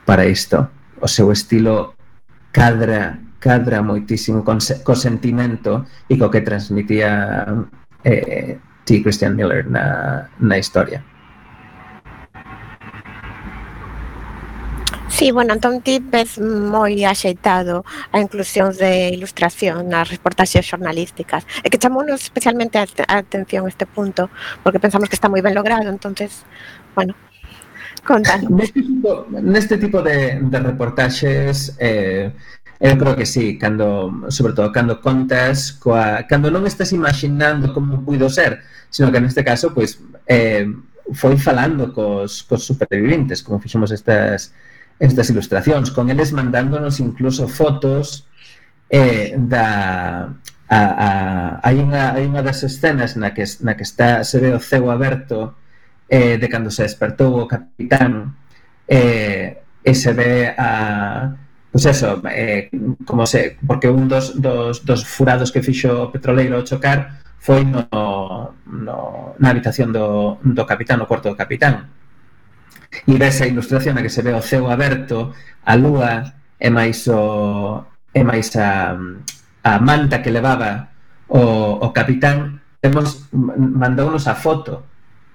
[0.06, 0.70] para isto.
[1.01, 1.97] O seu estilo
[2.53, 7.45] cadra cadra moitísimo con, co sentimento e co que transmitía
[8.06, 9.01] eh, T.
[9.01, 11.01] Christian Miller na, na historia.
[15.16, 21.47] Sí, bueno, entón ti ves moi axeitado a inclusión de ilustración nas reportaxes xornalísticas.
[21.63, 24.28] E que chamounos especialmente a, a atención este punto,
[24.59, 26.43] porque pensamos que está moi ben logrado, entonces,
[26.99, 27.16] bueno,
[28.03, 28.51] contanos.
[28.51, 32.36] Neste tipo, neste tipo de, de reportaxes, eh,
[32.76, 38.03] Eu creo que sí, cando, sobre todo cando contas coa, cando non estás imaginando como
[38.03, 39.95] puido ser, sino que neste caso pois
[40.28, 40.68] eh,
[41.16, 44.51] foi falando cos, cos supervivientes, como fixemos estas
[45.00, 48.28] estas ilustracións, con eles mandándonos incluso fotos
[48.89, 50.32] eh, da,
[50.68, 51.10] a, a,
[51.62, 54.89] hai, unha, hai unha das escenas na que, na que está, se ve o cego
[54.89, 55.54] aberto
[56.10, 58.34] eh, de cando se despertou o capitán
[58.88, 61.38] eh, e se ve a
[61.76, 62.72] pois pues eso, eh,
[63.04, 67.84] como se, porque un dos, dos, dos furados que fixo o petroleiro chocar foi no,
[68.66, 71.91] no, na habitación do, do capitán, no cuarto do capitán
[73.07, 75.34] e ves a ilustración na que se ve o ceo aberto,
[75.65, 78.95] a lúa e máis o e máis a,
[79.63, 80.89] a manta que levaba
[81.28, 84.86] o, o capitán temos mandounos a foto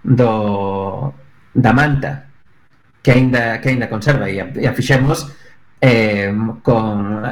[0.03, 1.13] do
[1.53, 2.31] da manta
[3.03, 4.29] que aínda que aínda conserva.
[4.31, 5.29] E a, e a fixemos
[5.81, 6.33] eh,
[6.63, 7.23] con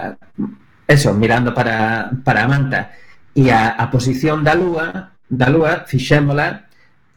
[0.86, 2.92] eso, mirando para, para a manta.
[3.36, 6.67] E a, a posición da lúa da lúa fixémola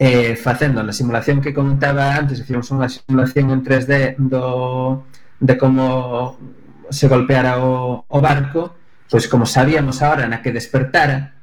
[0.01, 5.05] eh, facendo na simulación que comentaba antes, fixemos unha simulación en 3D do,
[5.37, 6.41] de como
[6.89, 8.73] se golpeara o, o barco,
[9.05, 11.37] pois como sabíamos a hora na que despertara,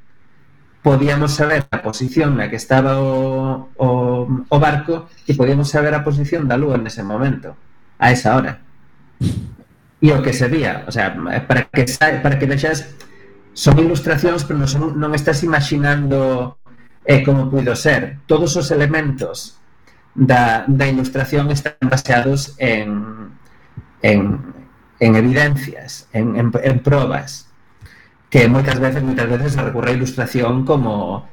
[0.82, 3.86] podíamos saber a posición na que estaba o, o,
[4.26, 7.54] o barco e podíamos saber a posición da lúa nese momento,
[8.02, 8.58] a esa hora.
[10.02, 11.14] E o que se vía, o sea,
[11.46, 12.90] para que para que deixas
[13.54, 16.58] son ilustracións, pero non, son, non estás imaginando
[17.08, 19.56] E como puido ser, todos os elementos
[20.12, 23.32] da, da ilustración están baseados en,
[24.04, 24.44] en,
[25.00, 27.48] en evidencias, en, en, en probas,
[28.28, 31.24] que moitas veces, moitas veces recurre a ilustración como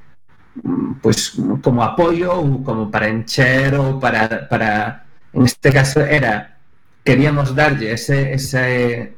[1.01, 5.03] pues, como apoio ou como para encher ou para, para
[5.35, 6.55] en este caso era
[7.03, 9.13] queríamos darlle ese, ese,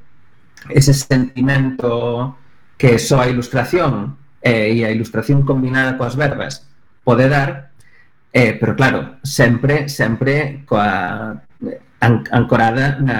[0.73, 2.35] ese sentimento
[2.77, 4.17] que só a ilustración
[4.47, 6.63] eh, e a ilustración combinada coas verbas
[7.03, 7.75] pode dar,
[8.31, 11.43] eh, pero claro, sempre sempre coa
[11.99, 13.19] an, ancorada na,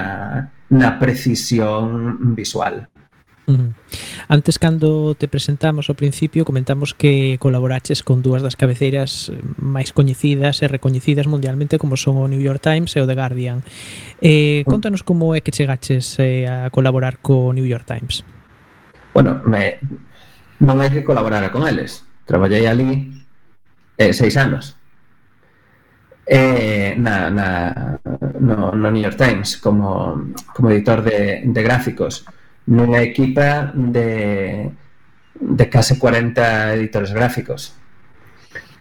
[0.72, 2.88] na precisión visual.
[4.28, 10.60] Antes, cando te presentamos ao principio, comentamos que colaboraches con dúas das cabeceiras máis coñecidas
[10.60, 13.64] e recoñecidas mundialmente como son o New York Times e o The Guardian.
[14.20, 18.28] Eh, contanos como é que chegaches eh, a colaborar co New York Times.
[19.16, 19.80] Bueno, me,
[20.64, 22.04] non hai que colaborar con eles.
[22.26, 23.14] Traballei ali
[23.98, 24.76] eh, seis anos.
[26.28, 27.48] Eh, na, na,
[28.40, 32.28] no, no New York Times como, como editor de, de gráficos
[32.68, 34.68] nunha equipa de,
[35.40, 37.80] de case 40 editores gráficos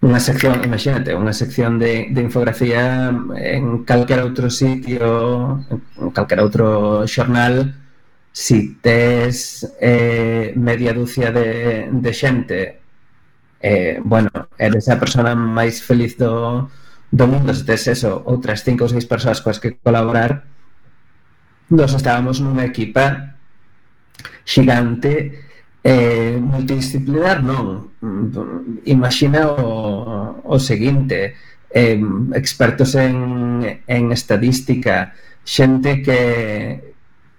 [0.05, 7.07] unha sección, imagínate, unha sección de, de infografía en calquera outro sitio en calquera outro
[7.09, 7.73] xornal
[8.37, 12.81] si tes eh, media dúcia de, de xente
[13.65, 14.29] eh, bueno,
[14.59, 16.69] eres a persona máis feliz do,
[17.09, 17.57] do mundo.
[17.57, 20.45] Se tes eso, outras cinco ou seis persoas coas que colaborar
[21.73, 23.41] nos estábamos nunha equipa
[24.45, 25.41] xigante
[25.81, 27.89] eh, multidisciplinar non?
[28.85, 31.33] Imagina o, o seguinte
[31.73, 31.97] eh,
[32.37, 36.21] expertos en, en estadística xente que,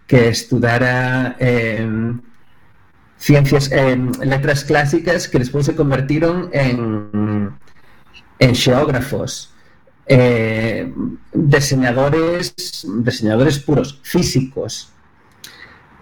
[0.08, 1.88] que estudara eh,
[3.18, 7.51] ciencias, en eh, letras clásicas que despois se convertiron en,
[8.39, 9.51] en xeógrafos,
[10.08, 10.93] eh,
[11.34, 12.53] diseñadores,
[13.03, 14.89] diseñadores puros, físicos,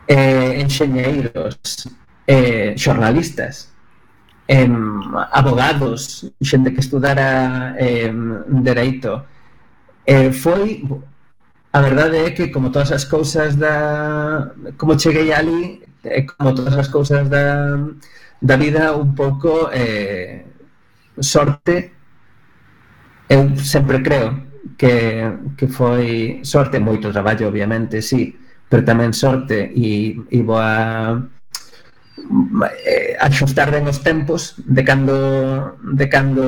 [0.07, 1.57] eh, enxeñeiros,
[2.27, 3.73] eh, xornalistas,
[4.47, 4.69] eh,
[5.31, 8.13] abogados, xente que estudara eh,
[8.61, 9.25] dereito.
[10.05, 10.85] Eh, foi
[11.75, 13.75] A verdade é que como todas as cousas da
[14.79, 17.75] como cheguei ali, é como todas as cousas da
[18.39, 20.45] da vida un pouco eh
[21.19, 21.91] sorte
[23.27, 24.29] eu sempre creo
[24.77, 24.93] que,
[25.57, 31.19] que foi sorte, moito traballo obviamente, sí, pero tamén sorte e, e boa
[32.87, 36.45] eh, axustar ben os tempos de cando de cando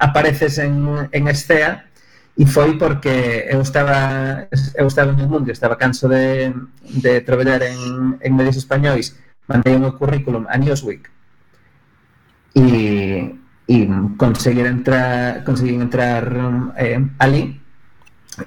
[0.00, 1.84] apareces en, en estea
[2.36, 6.50] E foi porque eu estaba eu estaba no mundo, estaba canso de,
[6.82, 9.14] de traballar en, en medios españois,
[9.46, 11.14] mandei o meu currículum a Newsweek
[12.54, 13.34] e,
[13.68, 13.76] e
[14.16, 16.24] conseguir entrar, conseguir entrar
[16.76, 17.60] eh, ali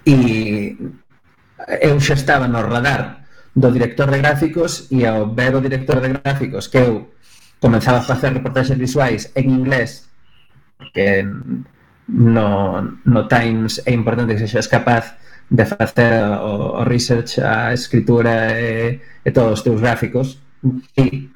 [0.06, 0.16] e
[1.82, 6.10] eu xa estaba no radar do director de gráficos e ao ver o director de
[6.18, 7.14] gráficos que eu
[7.60, 10.10] comenzaba a facer reportaxes visuais en inglés
[10.94, 11.26] que
[12.08, 15.16] no, no Times é importante que sexas capaz
[15.50, 20.40] de facer o, o research, a escritura e, e todos os teus gráficos
[20.98, 21.30] e,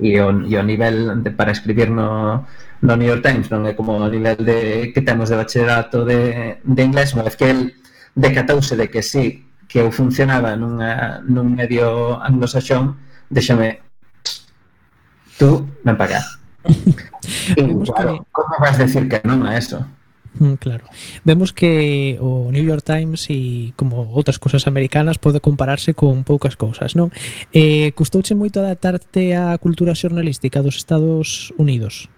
[0.00, 2.44] e, o, e o nivel de, para escribir no,
[2.82, 6.60] no New York Times non é como o nivel de, que temos de bachillerato de,
[6.60, 7.72] de inglés, unha vez que el
[8.16, 13.00] decatouse de que sí, que eu funcionaba nunha, nun medio anglosaxón,
[13.32, 13.80] déxame
[15.40, 16.22] tú, ven para cá.
[17.26, 19.82] E, claro, como vas decir que non a eso?
[20.38, 20.84] Mm, claro.
[21.24, 26.56] Vemos que o New York Times e como outras cousas americanas pode compararse con poucas
[26.56, 27.08] cousas, non?
[27.56, 32.12] Eh, custouche moito adaptarte á cultura xornalística dos Estados Unidos?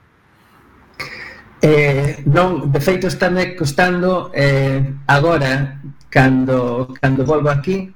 [1.62, 4.78] Eh, non, de feito estáme costando eh,
[5.10, 7.90] agora cando, cando volvo aquí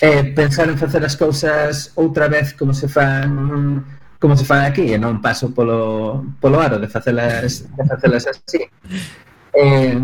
[0.00, 3.86] eh, pensar en facer as cousas outra vez como se fan
[4.18, 8.66] como se fan aquí e non paso polo, polo aro de facelas, de facelas así
[9.58, 9.98] Eh,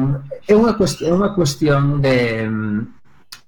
[0.51, 2.19] é unha cuestión, é unha cuestión de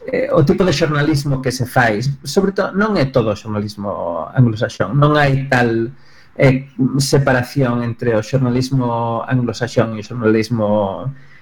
[0.07, 4.31] eh, o tipo de xornalismo que se fai, sobre todo non é todo o xornalismo
[4.31, 5.91] anglosaxón, non hai tal
[6.39, 6.71] eh,
[7.03, 10.69] separación entre o xornalismo anglosaxón e o xornalismo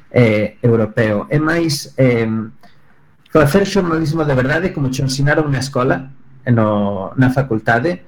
[0.09, 1.29] eh, europeo.
[1.29, 2.25] É máis eh,
[3.29, 6.09] facer xornalismo de verdade como che ensinaron na escola,
[6.41, 8.01] eh, no, na facultade,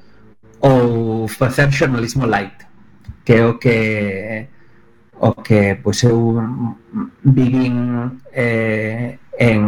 [0.65, 2.65] ou facer xornalismo light,
[3.29, 4.56] que é o que
[5.19, 6.41] o que pois eu
[7.25, 9.61] vivín eh, en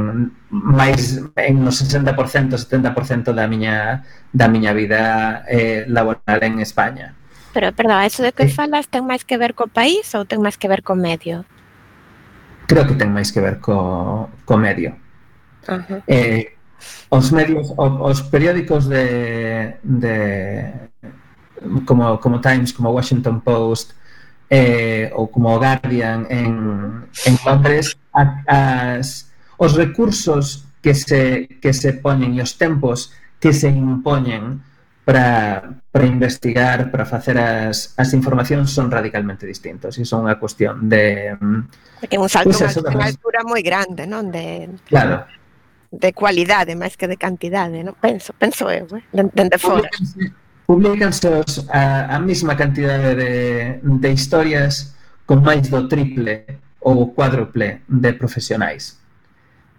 [0.51, 7.15] máis en no 60%, 70% da miña da miña vida eh, laboral en España.
[7.53, 10.41] Pero, perdón, eso de que eh, falas ten máis que ver co país ou ten
[10.41, 11.45] máis que ver co medio?
[12.69, 14.97] Creo que ten máis que ver co, co medio.
[15.69, 16.01] Uh -huh.
[16.09, 16.57] eh,
[17.09, 20.15] os medios, os periódicos de, de
[21.85, 23.98] como, como Times, como Washington Post,
[24.51, 26.53] eh, ou como Guardian en,
[27.05, 29.29] en Londres, as,
[29.61, 34.65] os recursos que se, que se poñen e os tempos que se impoñen
[35.05, 40.89] para, para investigar, para facer as, as informacións son radicalmente distintos e son unha cuestión
[40.89, 41.37] de...
[42.01, 43.13] Porque un salto pues, unha de...
[43.17, 44.33] altura moi grande, non?
[44.33, 45.25] De, claro.
[45.89, 47.97] De cualidade máis que de cantidade, non?
[47.97, 49.05] Penso, penso eu, eh?
[49.13, 49.89] dende de, de fora.
[49.89, 54.93] Publicanse, Publicanse os, a, a mesma cantidade de, de historias
[55.25, 56.45] con máis do triple
[56.85, 59.01] ou cuádruple de profesionais.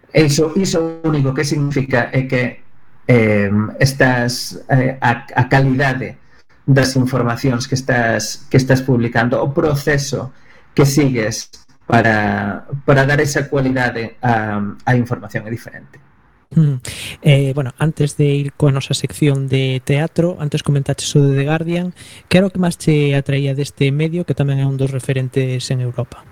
[0.09, 2.65] Iso, iso único que significa é que
[3.05, 6.17] eh, estás eh, a, a calidade
[6.65, 10.33] das informacións que estás que estás publicando, o proceso
[10.73, 11.53] que sigues
[11.85, 14.57] para, para dar esa cualidade á,
[14.89, 16.08] á información é diferente.
[16.55, 16.81] Mm.
[17.21, 21.45] Eh, bueno, antes de ir coa nosa sección de teatro, antes comentaches o de The
[21.45, 21.93] Guardian,
[22.25, 25.69] que era o que máis che atraía deste medio, que tamén é un dos referentes
[25.69, 26.25] en Europa?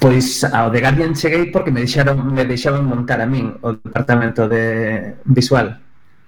[0.00, 4.48] Pois ao The Guardian cheguei porque me deixaron me deixaban montar a min o departamento
[4.48, 5.76] de visual.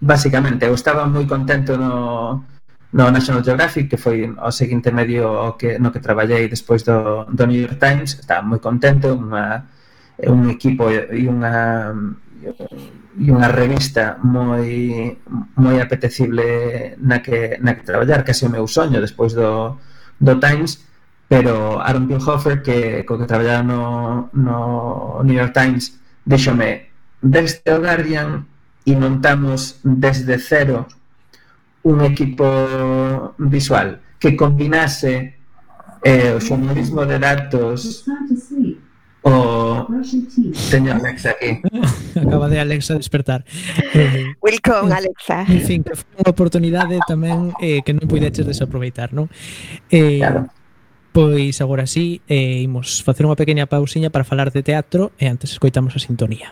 [0.05, 2.45] Básicamente, eu estaba moi contento no,
[2.93, 7.45] no National Geographic, que foi o seguinte medio que, no que traballei despois do, do
[7.49, 8.21] New York Times.
[8.21, 9.65] Estaba moi contento, unha,
[10.23, 11.91] un equipo e unha
[12.45, 15.17] e unha revista moi
[15.57, 19.79] moi apetecible na que, na que traballar, case o meu soño despois do,
[20.21, 20.85] do Times,
[21.29, 23.83] pero Aaron Pinhofer que co que traballaba no,
[24.35, 26.91] no New York Times, díxome,
[27.23, 28.45] desde o Guardian
[28.85, 30.87] e montamos desde cero
[31.85, 32.45] un equipo
[33.39, 35.41] visual que combinase
[36.05, 38.05] eh, o xornalismo de datos
[39.25, 39.89] o...
[40.70, 41.61] Teño Alexa aquí.
[42.20, 43.45] Acaba de Alexa despertar.
[43.95, 45.45] Eh, Welcome, Alexa.
[45.49, 49.33] En fin, que foi unha oportunidade tamén eh, que non puideches desaproveitar, non?
[49.89, 50.53] Eh, claro.
[51.14, 55.55] Pois agora sí, eh, imos facer unha pequena pausiña para falar de teatro e antes
[55.55, 56.51] escoitamos a sintonía.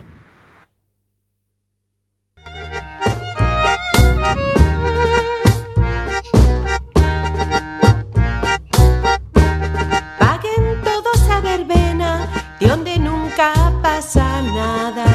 [12.63, 13.51] de donde nunca
[13.81, 15.05] pasa nada.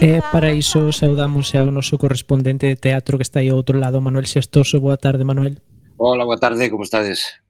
[0.00, 3.82] E eh, para iso saudamos ao noso correspondente de teatro que está aí ao outro
[3.82, 4.78] lado, Manuel Xestoso.
[4.78, 5.58] Boa tarde, Manuel.
[5.98, 7.42] Hola, boa tarde, como estades?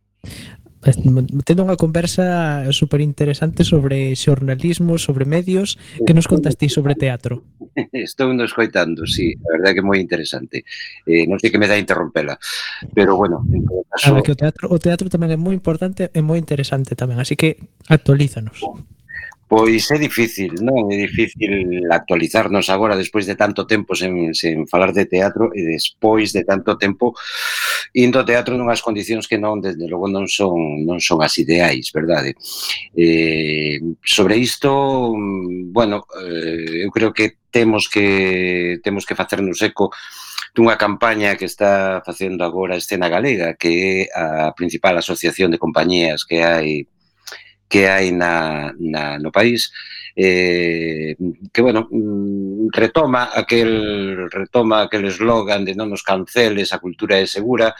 [1.45, 7.45] tendo unha conversa super interesante sobre xornalismo, sobre medios, que nos contaste sobre teatro.
[7.93, 10.65] Estou nos coitando, sí, a verdade que é moi interesante.
[11.07, 12.37] Eh, non sei que me dá interrompela,
[12.93, 14.13] pero bueno, en todo caso...
[14.13, 17.37] Claro, que o teatro, o teatro tamén é moi importante e moi interesante tamén, así
[17.39, 17.57] que
[17.89, 18.61] actualízanos.
[18.61, 18.98] Bueno.
[19.49, 20.93] Pois é difícil, non?
[20.93, 26.37] É difícil actualizarnos agora despois de tanto tempo sen, sen falar de teatro e despois
[26.37, 27.17] de tanto tempo
[27.97, 31.89] indo ao teatro nunhas condicións que non, desde logo, non son, non son as ideais,
[31.97, 32.37] verdade?
[32.93, 35.17] Eh, sobre isto,
[35.73, 39.89] bueno, eh, eu creo que temos que temos que facernos eco
[40.53, 45.57] dunha campaña que está facendo agora a Escena Galega, que é a principal asociación de
[45.57, 46.85] compañías que hai
[47.69, 49.71] que hai na, na, no país
[50.21, 51.15] eh,
[51.53, 57.27] que, bueno, mm, retoma aquel retoma aquel eslogan de non nos canceles, a cultura é
[57.31, 57.79] segura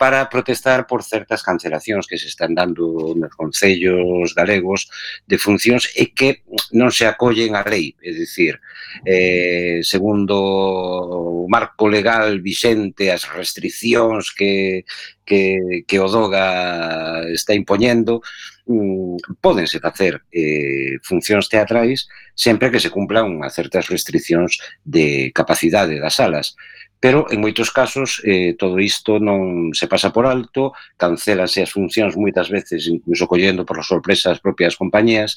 [0.00, 4.88] para protestar por certas cancelacións que se están dando nos concellos galegos
[5.28, 6.40] de funcións e que
[6.72, 8.64] non se acollen a lei, é dicir
[9.04, 14.88] eh, segundo o marco legal vixente as restriccións que,
[15.28, 18.24] que, que o DOGA está impoñendo,
[18.66, 26.00] mm, pódense facer eh, funcións teatrais sempre que se cumplan unhas certas restriccións de capacidade
[26.00, 26.56] das salas.
[27.04, 32.16] Pero en moitos casos eh, todo isto non se pasa por alto, cancelanse as funcións
[32.16, 35.36] moitas veces, incluso collendo por sorpresa as propias compañías,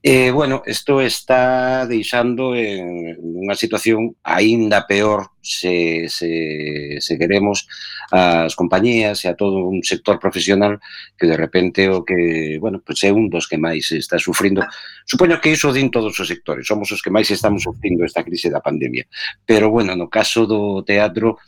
[0.00, 7.66] E, bueno, isto está deixando en unha situación aínda peor se, se, se queremos
[8.14, 10.78] as compañías e a todo un sector profesional
[11.18, 14.62] que de repente o que, bueno, pues é un dos que máis está sufrindo.
[15.02, 18.54] Supoño que iso din todos os sectores, somos os que máis estamos sufrindo esta crise
[18.54, 19.02] da pandemia.
[19.42, 21.42] Pero, bueno, no caso do teatro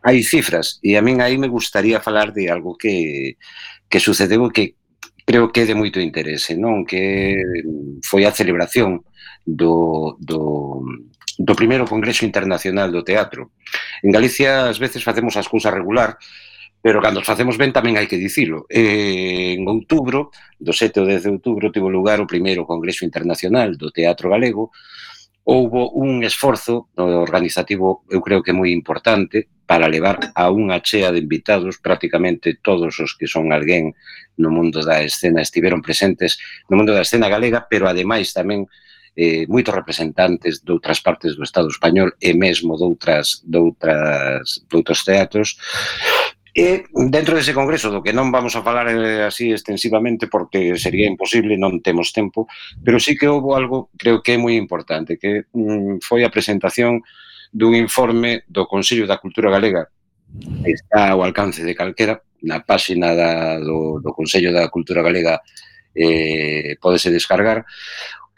[0.00, 3.36] hai cifras e a min aí me gustaría falar de algo que,
[3.92, 4.80] que sucedeu que
[5.24, 6.84] creo que é de moito interese, non?
[6.84, 7.38] Que
[8.02, 9.06] foi a celebración
[9.46, 10.82] do, do,
[11.38, 13.52] do primeiro Congreso Internacional do Teatro.
[14.02, 16.18] En Galicia, ás veces, facemos as cousas regular,
[16.82, 18.66] pero cando os facemos ben tamén hai que dicilo.
[18.66, 23.78] Eh, en outubro, do 7 ao 10 de outubro, tivo lugar o primeiro Congreso Internacional
[23.78, 24.74] do Teatro Galego,
[25.44, 31.18] houbo un esforzo organizativo, eu creo que moi importante, para levar a unha chea de
[31.18, 33.96] invitados, prácticamente todos os que son alguén
[34.38, 36.38] no mundo da escena estiveron presentes
[36.68, 38.70] no mundo da escena galega, pero ademais tamén
[39.16, 44.62] eh, moitos representantes de outras partes do Estado español e mesmo de outras, de outras,
[44.64, 45.58] de outros teatros.
[46.52, 51.08] E dentro dese congreso, do que non vamos a falar eh, así extensivamente porque sería
[51.08, 52.44] imposible, non temos tempo,
[52.84, 57.00] pero sí que houve algo creo que é moi importante, que mm, foi a presentación
[57.48, 59.88] dun informe do Consello da Cultura Galega.
[60.64, 65.40] Está ao alcance de calquera na páxina da, do, do Consello da Cultura Galega
[65.96, 67.64] eh, podese descargar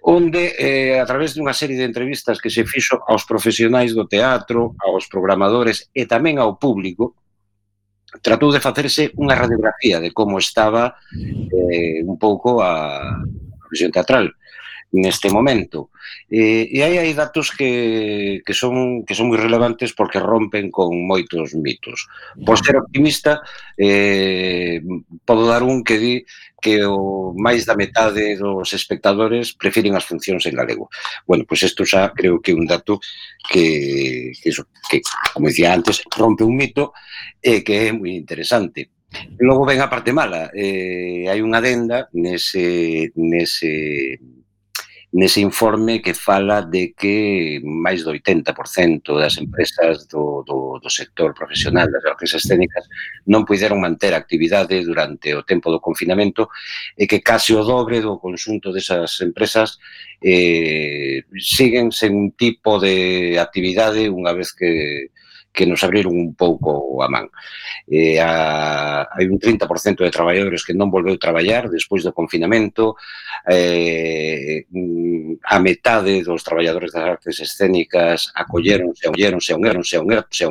[0.07, 4.77] onde eh, a través dunha serie de entrevistas que se fixo aos profesionais do teatro,
[4.85, 7.17] aos programadores e tamén ao público,
[8.23, 13.01] tratou de facerse unha radiografía de como estaba eh, un pouco a
[13.59, 14.31] profesión teatral
[14.95, 15.91] neste momento.
[16.31, 20.95] Eh, e aí hai datos que, que, son, que son moi relevantes porque rompen con
[20.95, 22.07] moitos mitos.
[22.47, 23.43] Por ser optimista,
[23.75, 24.79] eh,
[25.27, 26.15] podo dar un que di
[26.65, 30.89] que o máis da metade dos espectadores prefiren as funcións en galego.
[31.29, 33.05] Bueno, pois isto xa creo que é un dato
[33.53, 35.05] que, que, eso, que
[35.37, 36.97] como dicía antes, rompe un mito
[37.37, 38.97] e eh, que é moi interesante.
[39.45, 40.49] Logo ven a parte mala.
[40.57, 44.17] Eh, hai unha adenda nese, nese
[45.15, 51.31] nese informe que fala de que máis do 80% das empresas do, do, do sector
[51.31, 52.91] profesional das orquestras escénicas
[53.31, 56.51] non puideron manter a actividade durante o tempo do confinamento
[56.99, 59.79] e que case o dobre do conxunto desas empresas
[60.19, 65.14] eh, siguen sen un tipo de actividade unha vez que
[65.55, 67.31] que nos abriron un pouco a man.
[67.87, 72.99] Eh, a, hai un 30% de traballadores que non volveu traballar despois do confinamento,
[73.47, 74.67] eh,
[75.47, 80.45] a metade dos traballadores das artes escénicas acolleronse, acolleronse, unéronse, unerte, se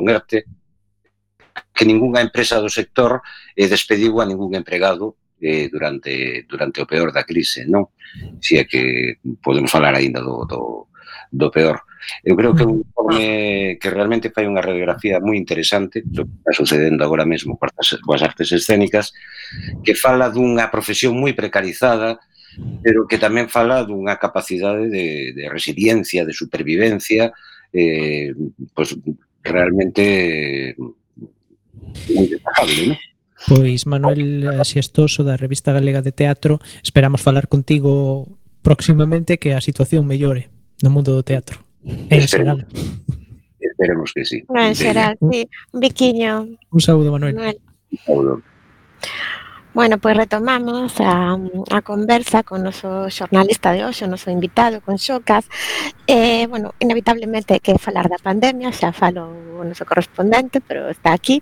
[1.73, 3.19] que ningunha empresa do sector
[3.59, 7.91] eh, despediu a ningún empregado eh, durante durante o peor da crise, non?
[8.39, 10.92] Si é que podemos falar aínda do, do
[11.33, 11.81] do peor.
[12.23, 12.85] Eu creo que é un mm.
[12.85, 18.21] informe que realmente fai unha radiografía moi interesante do que está sucedendo agora mesmo coas
[18.21, 19.11] artes escénicas,
[19.81, 22.21] que fala dunha profesión moi precarizada,
[22.85, 27.33] pero que tamén fala dunha capacidade de, de resiliencia, de supervivencia,
[27.73, 28.29] eh,
[28.77, 28.93] pues,
[29.41, 30.77] realmente
[32.13, 32.99] moi destacable, non?
[33.43, 38.23] Pois Manuel Asiestoso da Revista Galega de Teatro, esperamos falar contigo
[38.63, 40.52] próximamente que a situación mellore
[40.83, 41.63] no mundo do teatro.
[42.11, 42.67] En xeral.
[43.59, 44.43] Esperemos que sí.
[44.51, 45.47] En xeral, sí.
[45.71, 46.47] Un biquiño.
[46.71, 47.35] Un saúdo, Manuel.
[47.35, 47.57] Manuel.
[47.89, 48.41] Un saúdo.
[49.73, 51.35] Bueno, pois retomamos a,
[51.71, 55.49] a conversa con noso xornalista de hoxe, o noso invitado, con Xocas.
[56.05, 61.41] Eh, bueno, inevitablemente que falar da pandemia, xa falo o noso correspondente, pero está aquí.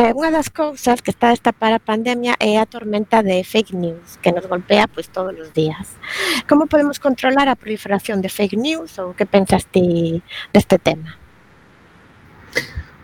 [0.00, 4.16] Eh, unha das cousas que está a a pandemia é a tormenta de fake news,
[4.24, 6.00] que nos golpea pois todos os días.
[6.48, 11.25] Como podemos controlar a proliferación de fake news ou que pensas ti deste tema?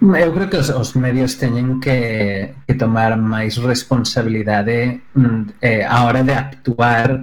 [0.03, 6.03] Eu creo que os, os medios teñen que, que tomar máis responsabilidade mm, eh, a
[6.03, 7.22] hora de actuar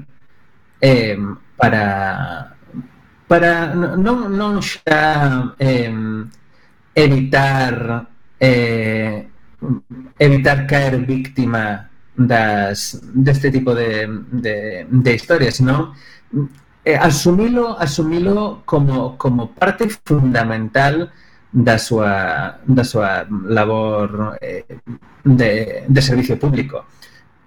[0.80, 1.20] eh,
[1.60, 2.56] para
[3.28, 5.92] para non, non xa eh,
[6.96, 8.08] evitar
[8.40, 9.28] eh,
[10.16, 15.92] evitar caer víctima das deste tipo de, de, de historias, non?
[16.88, 24.66] Eh, asumilo, asumilo como, como parte fundamental de da súa, da súa labor eh,
[25.24, 26.86] de, de servicio público.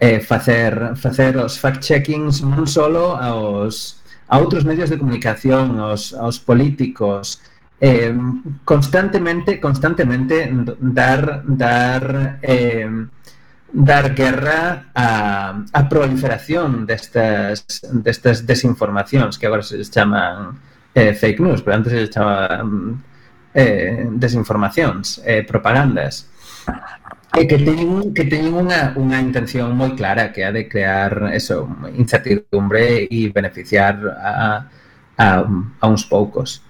[0.02, 6.42] Eh, facer, facer os fact-checkings non só aos, a outros medios de comunicación, aos, aos
[6.42, 7.38] políticos,
[7.78, 8.14] eh,
[8.64, 12.90] constantemente, constantemente dar, dar, eh,
[13.72, 20.58] dar guerra a, a proliferación destas, destas desinformacións que agora se chaman
[20.94, 23.11] eh, fake news, pero antes se chamaban mm,
[23.54, 26.28] eh, desinformacións, eh, propagandas,
[27.32, 31.64] e que teñen, que teñen unha, unha intención moi clara que é de crear eso,
[31.96, 34.68] incertidumbre e beneficiar a,
[35.16, 35.26] a,
[35.80, 36.60] a uns poucos.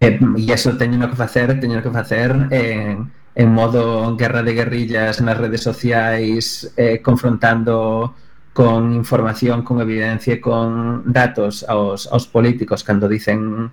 [0.00, 5.20] E, e eso teñen que facer, teñen que facer en, en modo guerra de guerrillas
[5.20, 8.16] nas redes sociais, eh, confrontando
[8.56, 13.70] con información, con evidencia, con datos aos, aos políticos cando dicen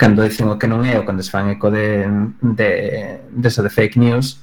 [0.00, 2.08] cando dicen o que non é ou cando se fan eco de,
[2.40, 4.40] de, deso eso de fake news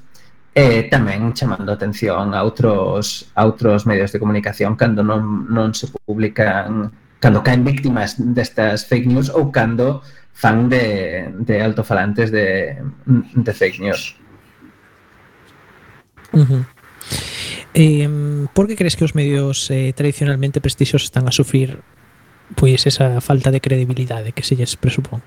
[0.53, 5.89] e tamén chamando atención a outros, a outros medios de comunicación cando non, non se
[5.89, 10.05] publican cando caen víctimas destas fake news ou cando
[10.37, 12.77] fan de, de altofalantes de,
[13.09, 14.13] de fake news.
[16.37, 16.63] Uh -huh.
[17.73, 18.05] eh,
[18.53, 21.81] por que crees que os medios eh, tradicionalmente prestixiosos están a sufrir
[22.53, 25.25] pois esa falta de credibilidade que se lles presupón?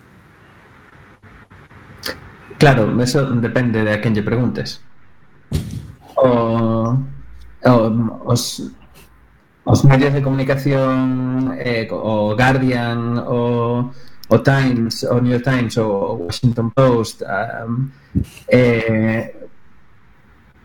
[2.60, 4.84] Claro, eso depende de a quen lle preguntes.
[6.16, 6.28] O,
[7.64, 7.74] o
[8.28, 8.42] os,
[9.64, 13.90] os medios de comunicación, eh, o Guardian, o,
[14.28, 17.88] o Times, o New York Times, o Washington Post, um,
[18.52, 19.32] eh,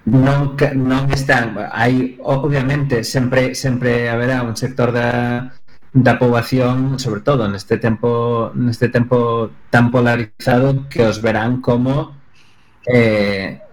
[0.04, 5.48] non, non están, hai, obviamente, sempre sempre haberá un sector da,
[5.96, 12.12] da poboación, sobre todo neste tempo neste tempo tan polarizado que os verán como
[12.84, 13.64] eh,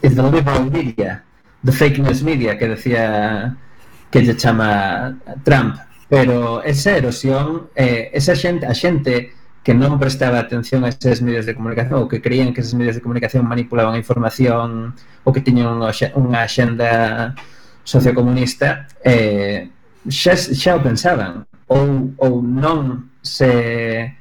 [0.00, 1.22] the liberal media,
[1.62, 3.52] the fake news media que decía
[4.10, 5.76] que lle chama Trump,
[6.08, 11.44] pero esa erosión, eh, esa xente, a xente que non prestaba atención a eses medios
[11.44, 15.44] de comunicación ou que creían que eses medios de comunicación manipulaban a información ou que
[15.44, 17.36] tiñan unha axenda
[17.84, 19.68] sociocomunista eh,
[20.08, 24.12] xa, xa o pensaban ou, ou non se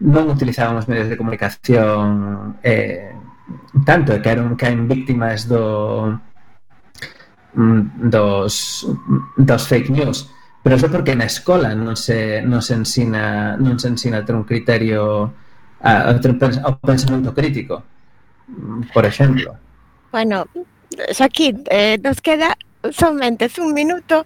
[0.00, 3.12] non utilizaban os medios de comunicación eh,
[3.84, 6.16] tanto, que eran caen víctimas do
[7.56, 8.86] mm, dos,
[9.36, 10.30] dos fake news.
[10.62, 14.36] Pero eso porque na escola non se, non se ensina non se ensina a ter
[14.36, 15.32] un criterio
[15.80, 17.80] a, a ter pensamento crítico
[18.92, 19.56] por exemplo
[20.12, 20.44] Bueno,
[21.20, 22.56] aquí eh, nos queda
[22.88, 24.24] somente un minuto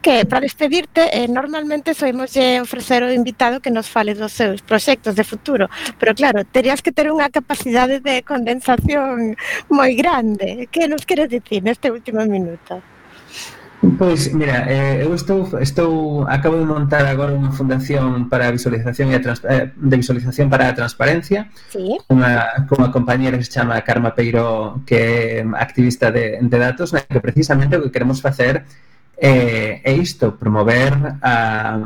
[0.00, 4.62] que para despedirte eh, normalmente soimos eh, ofrecer ao invitado que nos fale dos seus
[4.62, 5.66] proxectos de futuro
[5.98, 9.34] pero claro, terías que ter unha capacidade de condensación
[9.66, 12.95] moi grande que nos queres dicir neste último minuto?
[13.98, 19.12] Pois, mira, eh, eu estou estou acabo de montar agora unha fundación para a visualización
[19.12, 21.46] e a trans, eh, de visualización para a transparencia.
[21.70, 21.94] Sí.
[22.10, 27.06] Unha cunha compañeira que se chama Karma Peiro que é activista de, de datos, na
[27.06, 28.66] que precisamente o que queremos facer
[29.20, 31.78] eh, é isto, promover a,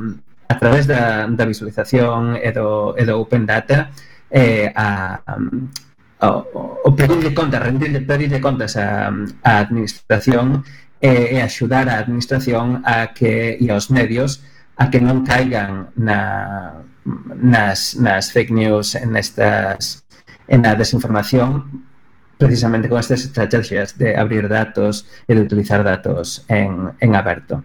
[0.48, 3.92] a través da, da visualización e do, e do open data
[4.30, 5.36] eh, a, a
[6.20, 9.08] o, o pedirle contas, rendir, pedir de contas a,
[9.42, 10.64] a administración
[11.00, 14.44] e, e axudar a administración a que e aos medios
[14.76, 16.84] a que non caigan na,
[17.36, 20.04] nas, nas fake news en estas
[20.48, 21.84] en a desinformación
[22.40, 27.60] precisamente con estas estrategias de abrir datos e de utilizar datos en, en aberto.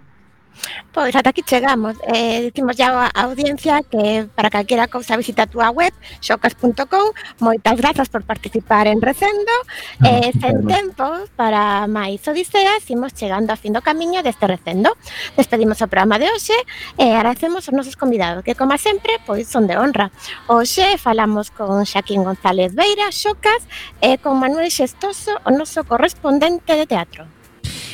[0.94, 1.96] Pois ata aquí chegamos.
[2.08, 7.12] Eh, dicimos ya a audiencia que para calquera cousa visita a túa web xocas.com.
[7.40, 9.54] Moitas grazas por participar en Recendo.
[10.00, 14.96] Ah, eh, sen tempo para máis odiseas, imos chegando a fin do camiño deste Recendo.
[15.36, 16.56] Despedimos o programa de hoxe
[16.96, 20.12] e eh, agradecemos aos nosos convidados, que como sempre, pois son de honra.
[20.48, 23.68] Hoxe falamos con Xaquín González Beira, Xocas,
[24.00, 27.35] e eh, con Manuel Xestoso, o noso correspondente de teatro.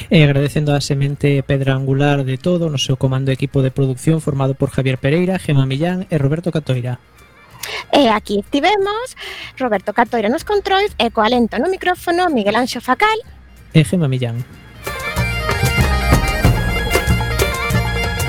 [0.10, 4.56] E agradecendo a semente pedra angular de todo no seu comando equipo de producción formado
[4.56, 7.00] por Javier Pereira, Gema Millán e Roberto Catoira.
[7.94, 9.16] E aquí estivemos
[9.60, 13.20] Roberto Catoira nos controis e co alento no micrófono Miguel Anxo Facal
[13.74, 14.61] e Gema Millán.